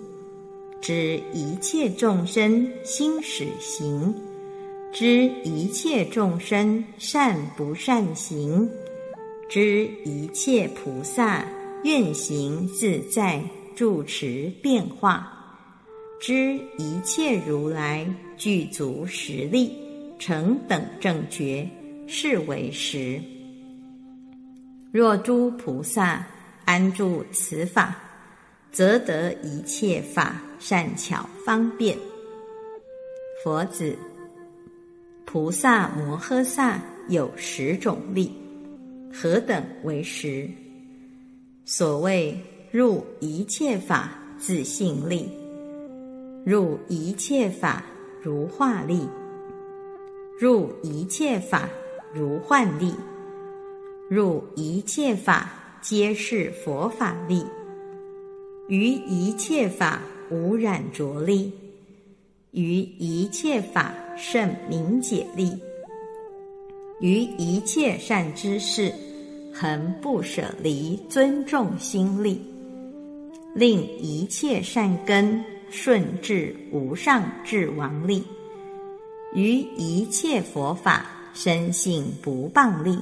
[0.82, 4.14] 知一切众生心使行。
[4.92, 8.70] 知一切众生善不善行，
[9.50, 11.46] 知一切菩萨
[11.84, 13.44] 愿行自在
[13.76, 15.30] 住持变化，
[16.20, 19.74] 知一切如来具足实力
[20.18, 21.70] 成等正觉，
[22.08, 23.22] 是为实。
[24.98, 26.26] 若诸菩萨
[26.64, 27.98] 安住此法，
[28.72, 31.98] 则得一切法善巧方便。
[33.44, 33.94] 佛子。
[35.26, 36.80] 菩萨摩诃萨
[37.10, 38.34] 有十种力，
[39.14, 40.50] 何等为十？
[41.66, 42.42] 所谓
[42.72, 45.30] 入一切法自性力，
[46.46, 47.84] 入一切法
[48.24, 49.06] 如化力，
[50.40, 51.68] 入一切法
[52.14, 52.94] 如幻力，
[54.10, 55.52] 入一切法
[55.82, 57.46] 皆是佛法力，
[58.68, 61.52] 于一切法无染着力，
[62.52, 63.94] 于一切法。
[64.18, 65.52] 甚明解力，
[67.02, 68.90] 于一切善知识，
[69.54, 72.40] 恒不舍离尊重心力，
[73.54, 78.24] 令一切善根顺至无上至王力，
[79.34, 82.98] 于一切佛法深信不谤力，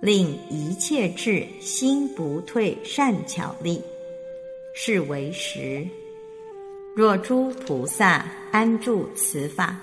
[0.00, 3.80] 令一切智心不退善巧力，
[4.74, 5.86] 是为实。
[6.96, 9.78] 若诸菩萨安住此法。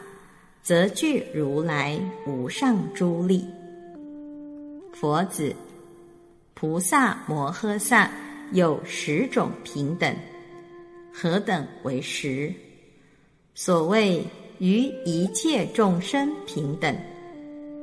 [0.63, 3.45] 则具如来无上诸力。
[4.91, 5.55] 佛子，
[6.55, 8.11] 菩萨摩诃萨
[8.51, 10.13] 有十种平等，
[11.13, 12.53] 何等为十？
[13.55, 14.21] 所谓
[14.59, 16.93] 于一切众生平等，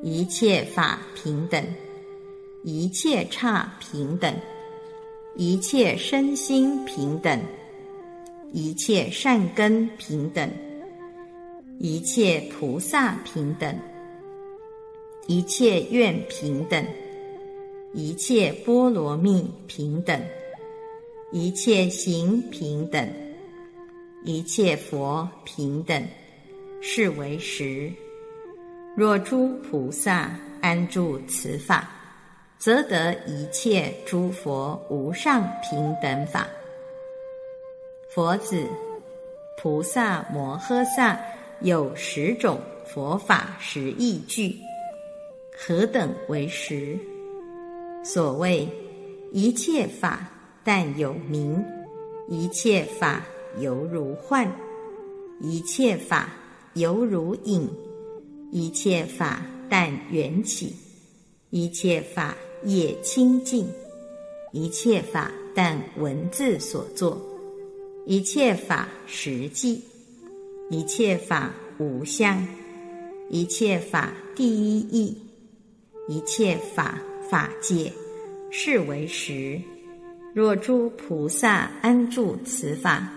[0.02, 1.64] 一切法平等，
[2.66, 4.34] 一切刹平等，
[5.36, 7.38] 一切身心平等，
[8.52, 10.50] 一切善根平等。
[11.78, 13.78] 一切菩萨平等，
[15.26, 16.82] 一切愿平等，
[17.92, 20.18] 一切波罗蜜平等，
[21.32, 23.06] 一切行平等，
[24.24, 26.02] 一切佛平等，
[26.80, 27.92] 是为实。
[28.96, 31.93] 若诸菩萨安住此法，
[32.64, 36.48] 则得一切诸佛无上平等法。
[38.08, 38.66] 佛子，
[39.58, 41.20] 菩萨摩诃萨。
[41.60, 44.56] 有十种佛法十义句，
[45.56, 46.98] 何等为实？
[48.02, 48.68] 所谓
[49.30, 50.26] 一切法
[50.62, 51.62] 但有名，
[52.28, 53.24] 一切法
[53.58, 54.50] 犹如幻，
[55.40, 56.30] 一切法
[56.74, 57.70] 犹如影，
[58.50, 59.40] 一切法
[59.70, 60.74] 但缘起，
[61.50, 62.34] 一切法
[62.64, 63.66] 也清净，
[64.52, 67.20] 一切法但文字所作，
[68.06, 69.82] 一切法实际。
[70.70, 72.46] 一切法无相，
[73.28, 75.16] 一切法第一义，
[76.08, 76.98] 一切法
[77.30, 77.92] 法界，
[78.50, 79.60] 是为实。
[80.32, 83.12] 若诸菩萨安住此法，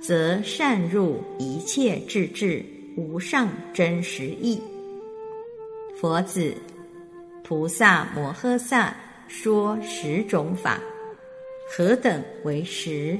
[0.00, 2.64] 则善入一切智智
[2.96, 4.60] 无上真实义。
[5.94, 6.52] 佛子，
[7.48, 8.94] 菩萨摩诃萨
[9.26, 10.78] 说十种法，
[11.74, 13.18] 何等为实？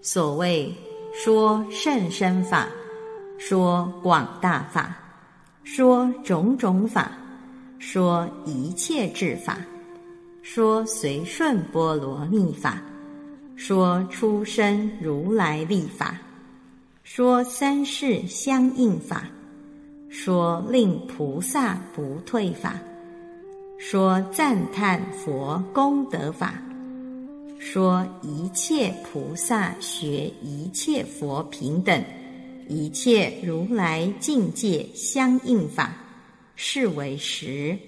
[0.00, 0.74] 所谓
[1.12, 2.66] 说甚深法，
[3.36, 4.96] 说广大法，
[5.64, 7.12] 说种种法，
[7.78, 9.58] 说一切智法。
[10.42, 12.82] 说随顺波罗蜜法，
[13.54, 16.18] 说出生如来立法，
[17.02, 19.24] 说三世相应法，
[20.08, 22.78] 说令菩萨不退法，
[23.78, 26.54] 说赞叹佛功德法，
[27.58, 32.02] 说一切菩萨学一切佛平等，
[32.68, 35.92] 一切如来境界相应法，
[36.56, 37.78] 是为实。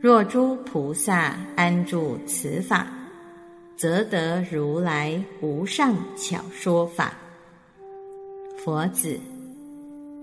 [0.00, 2.86] 若诸菩萨安住此法，
[3.76, 7.14] 则得如来无上巧说法。
[8.62, 9.18] 佛子，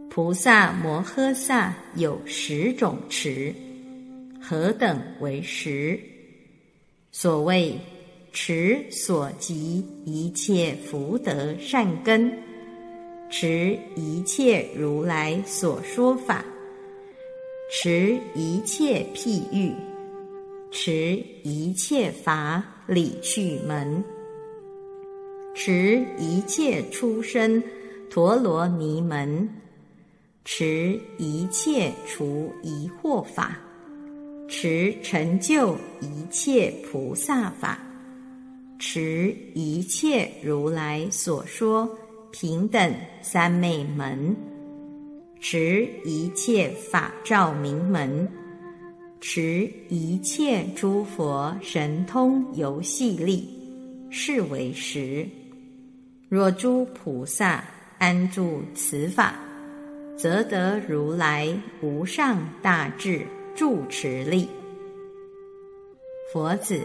[0.10, 3.54] 菩萨摩诃萨有十种持，
[4.42, 6.00] 何等为实？
[7.12, 7.78] 所谓
[8.34, 12.34] 持所及一切福德善根，
[13.30, 16.44] 持一切如来所说法。
[17.70, 19.74] 持一切譬喻，
[20.72, 24.04] 持一切法理趣门，
[25.54, 27.64] 持一切出生
[28.10, 29.48] 陀罗尼门，
[30.44, 33.58] 持一切除疑惑法，
[34.54, 37.80] 持成就一切菩萨法，
[38.78, 41.90] 持一切如来所说
[42.32, 44.36] 平等三昧门。
[45.40, 48.28] 持一切法照明门，
[49.22, 53.48] 持一切诸佛神通游戏力，
[54.10, 55.26] 是为实。
[56.28, 57.64] 若诸菩萨
[58.00, 59.34] 安住此法，
[60.18, 61.48] 则得如来
[61.82, 63.26] 无上大智
[63.56, 64.48] 住持力。
[66.32, 66.82] 佛子，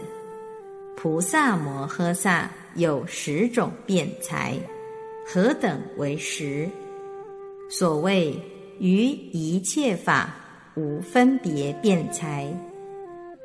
[0.95, 4.57] 菩萨摩诃萨有十种辩才，
[5.25, 6.69] 何等为实？
[7.69, 8.37] 所谓
[8.79, 10.35] 于一切法
[10.75, 12.45] 无分别辩才，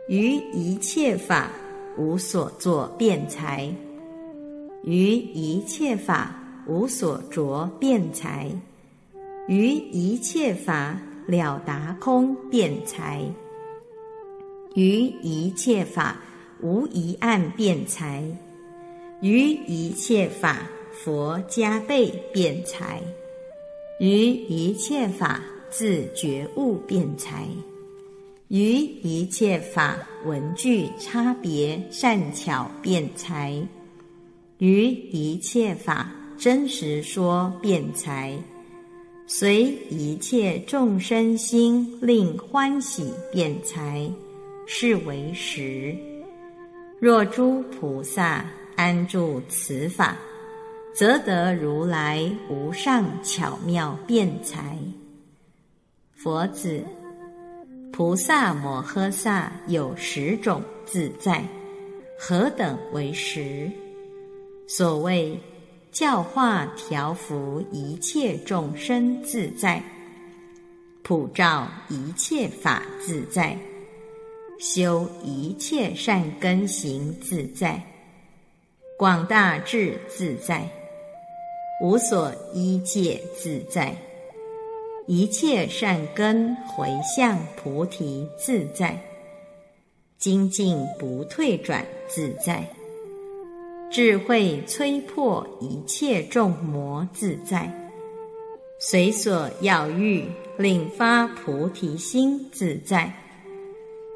[0.08, 1.50] 于一切法
[1.96, 3.72] 无所作辩才，
[4.84, 6.34] 于一切法
[6.66, 8.50] 无所着辩才，
[9.48, 13.22] 于一切法了达空辩才，
[14.74, 16.16] 于一切法
[16.60, 18.24] 无疑案辩才，
[19.20, 23.00] 于一切法佛加倍辩才。
[24.00, 27.46] 于一切法自觉悟辩才，
[28.48, 33.54] 于一切法文具差别善巧辩才，
[34.58, 38.36] 于一切法真实说辩才，
[39.26, 44.10] 随一切众生心令欢喜辩才，
[44.66, 45.96] 是为实。
[47.00, 48.44] 若诸菩萨
[48.76, 50.16] 安住此法。
[50.94, 54.76] 则得如来无上巧妙辩才。
[56.12, 56.84] 佛子，
[57.90, 61.42] 菩萨摩诃萨有十种自在，
[62.18, 63.70] 何等为实？
[64.68, 65.40] 所谓
[65.92, 69.82] 教化调伏一切众生自在，
[71.02, 73.58] 普照一切法自在，
[74.58, 77.78] 修一切善根行自在，
[78.96, 80.66] 广大智自在。
[81.82, 83.94] 无所依界自在，
[85.06, 88.98] 一切善根回向菩提自在，
[90.16, 92.66] 精进不退转自在，
[93.92, 97.70] 智慧摧破一切众魔自在，
[98.78, 100.24] 随所要欲
[100.56, 103.12] 令发菩提心自在，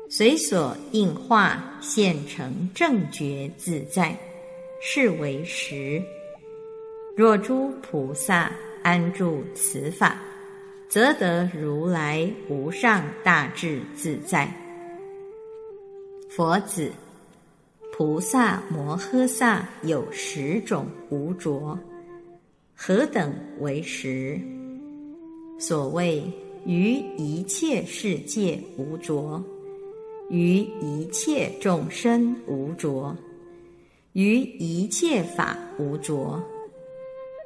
[0.09, 4.17] 随所应化现成正觉自在，
[4.81, 6.03] 是为实。
[7.15, 8.51] 若诸菩萨
[8.83, 10.19] 安住此法，
[10.89, 14.51] 则得如来无上大智自在。
[16.31, 16.91] 佛子，
[17.99, 21.79] 菩萨摩诃萨有十种无着，
[22.75, 24.39] 何等为实？
[25.59, 26.23] 所谓
[26.67, 29.43] 于一切世界无着，
[30.29, 33.17] 于一切众生无着，
[34.13, 36.39] 于一切法无着。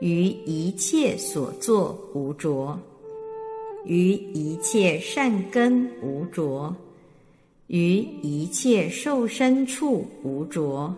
[0.00, 2.76] 于一切所作无着，
[3.84, 6.74] 于一切善根无着，
[7.70, 10.92] 于一切受身处无着，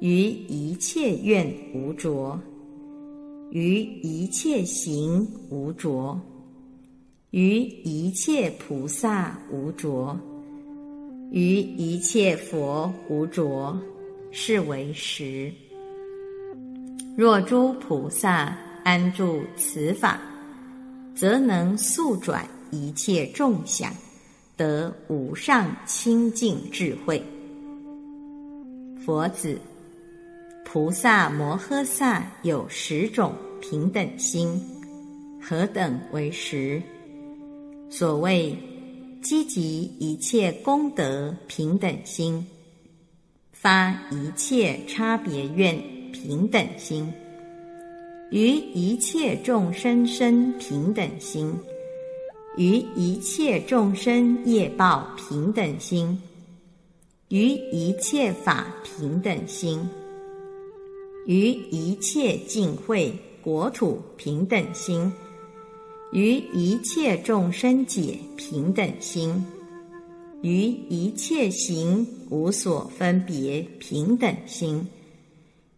[0.00, 2.40] 于一切愿无着，
[3.50, 6.18] 于一切行无着，
[7.32, 10.18] 于一切菩萨无着，
[11.30, 13.78] 于一切佛无着，
[14.30, 15.52] 是为实。
[17.14, 20.18] 若诸菩萨安住此法，
[21.14, 23.92] 则能速转一切众想，
[24.58, 27.22] 得无上清净智慧。
[29.02, 29.58] 佛子，
[30.66, 33.32] 菩萨摩诃萨有十种
[33.62, 34.60] 平等心，
[35.40, 36.82] 何等为十？
[37.88, 38.54] 所谓
[39.22, 42.46] 积集一切功德平等心，
[43.52, 45.96] 发一切差别愿。
[46.10, 47.12] 平等心，
[48.30, 51.54] 于一切众生生平等心，
[52.58, 56.20] 于一切众生业报平等心，
[57.28, 59.88] 于一切法平等心，
[61.24, 65.12] 于一切净慧国土平等心，
[66.10, 69.46] 于一切众生解平等心，
[70.42, 74.84] 于一切行无所分别平等心。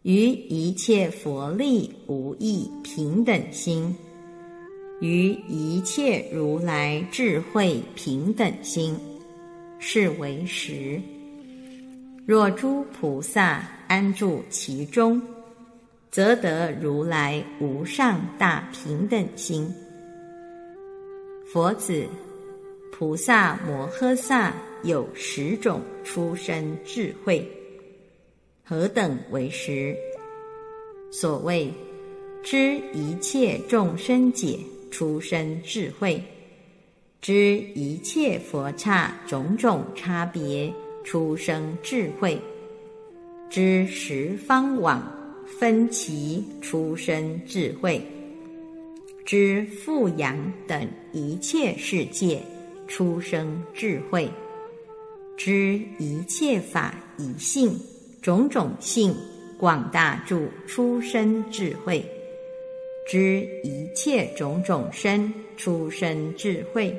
[0.02, 3.94] 于一切佛力无异平等心，
[5.00, 8.94] 于一切如来智慧平等心，
[9.78, 11.00] 是为实。
[12.26, 15.20] 若诸菩萨安住其中，
[16.10, 19.72] 则得如来无上大平等心。
[21.50, 22.06] 佛子，
[22.92, 27.50] 菩萨摩诃萨有十种出生智慧。
[28.62, 29.96] 何等为实？
[31.10, 31.72] 所谓
[32.42, 34.60] 知一切众生解
[34.90, 36.22] 出生智慧，
[37.20, 40.72] 知一切佛刹种种差别
[41.04, 42.40] 出生智慧，
[43.48, 45.02] 知十方往
[45.58, 48.00] 分歧出生智慧，
[49.24, 52.42] 知富阳等一切世界
[52.86, 54.28] 出生智慧，
[55.36, 57.72] 知一切法以性。
[58.22, 59.16] 种种性
[59.58, 62.04] 广大住出生智慧，
[63.10, 66.96] 知一切种种身出生智慧，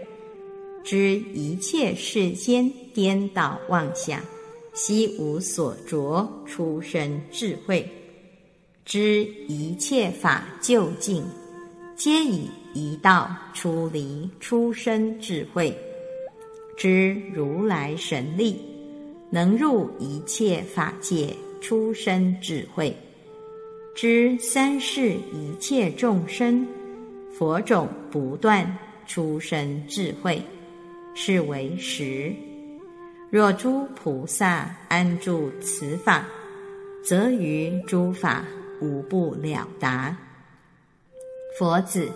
[0.83, 4.19] 知一切世间颠倒妄想
[4.73, 7.89] 悉无所着出生智慧，
[8.83, 11.23] 知一切法究竟
[11.95, 15.73] 皆以一道出离出生智慧，
[16.75, 18.59] 知如来神力。
[19.29, 22.93] 能入一切法界出生智慧，
[23.93, 26.65] 知三世一切众生
[27.37, 30.41] 佛种不断出生智慧，
[31.13, 32.33] 是为实。
[33.29, 36.25] 若诸菩萨安住此法，
[37.03, 38.45] 则于诸法
[38.79, 40.17] 无不了达。
[41.59, 42.09] 佛子，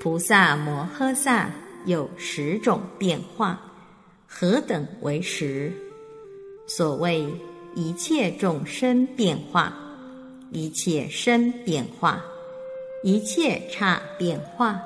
[0.00, 1.50] 菩萨摩诃萨
[1.84, 3.60] 有十种变化，
[4.26, 5.70] 何等为实？
[6.66, 7.26] 所谓
[7.74, 9.74] 一切众生变化，
[10.50, 12.24] 一切身变化，
[13.02, 14.80] 一切刹变化，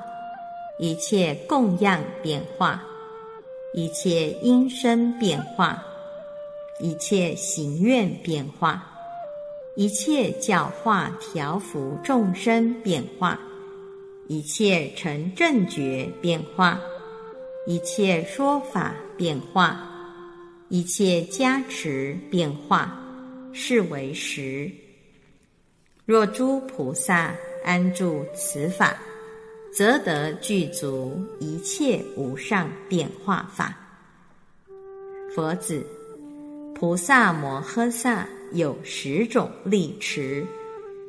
[0.77, 2.83] 一切供养变化，
[3.73, 5.81] 一切音声变化，
[6.79, 8.83] 一切行愿变化，
[9.75, 13.39] 一切教化调伏众生变化，
[14.27, 16.79] 一切成正觉变化，
[17.65, 19.89] 一切说法变化。
[20.69, 22.99] 一切加持变化，
[23.53, 24.71] 是为实。
[26.05, 27.33] 若诸菩萨
[27.63, 28.97] 安住此法，
[29.71, 33.73] 则得具足一切无上变化法。
[35.33, 35.85] 佛子，
[36.75, 40.45] 菩萨摩诃萨有十种力持，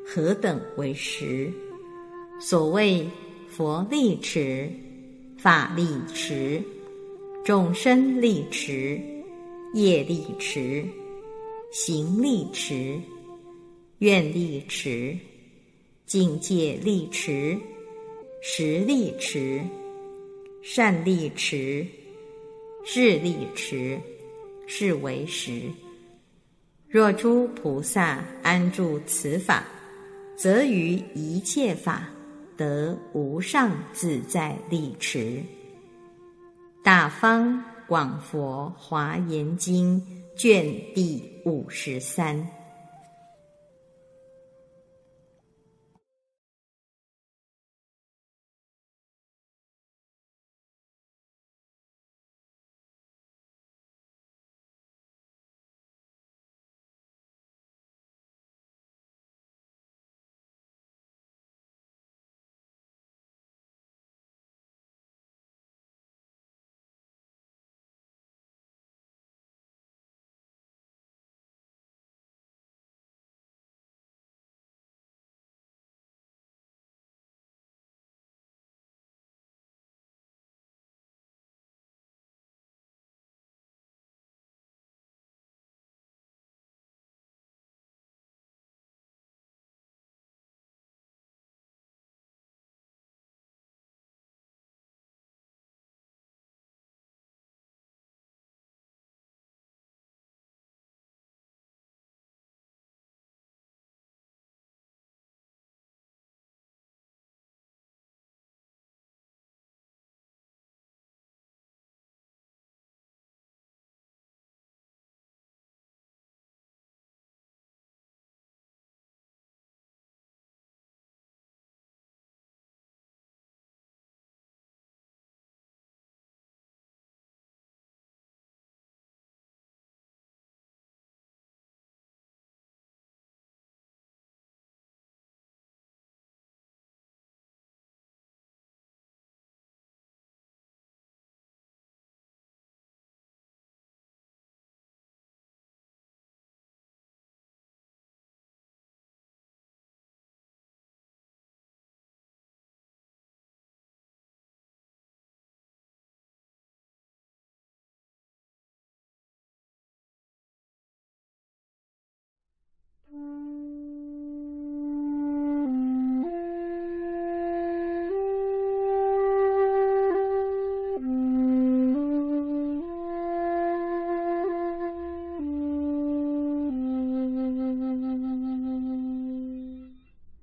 [0.06, 1.52] 何等为十？
[2.40, 3.10] 所谓
[3.48, 4.70] 佛力持、
[5.36, 6.62] 法力持、
[7.44, 9.00] 众生力持。
[9.72, 10.86] 业力持、
[11.72, 12.96] 行力持、
[14.04, 15.16] 愿力持、
[16.04, 17.58] 境界力持、
[18.42, 19.62] 实力持、
[20.62, 21.86] 善力持、
[22.84, 23.98] 智力持，
[24.66, 25.62] 是为实。
[26.86, 29.64] 若诸菩萨安住此法，
[30.36, 32.06] 则于一切法
[32.58, 35.42] 得无上自在力持。
[36.82, 37.64] 大方。
[37.86, 40.00] 广佛华严经
[40.38, 42.63] 卷第五十三。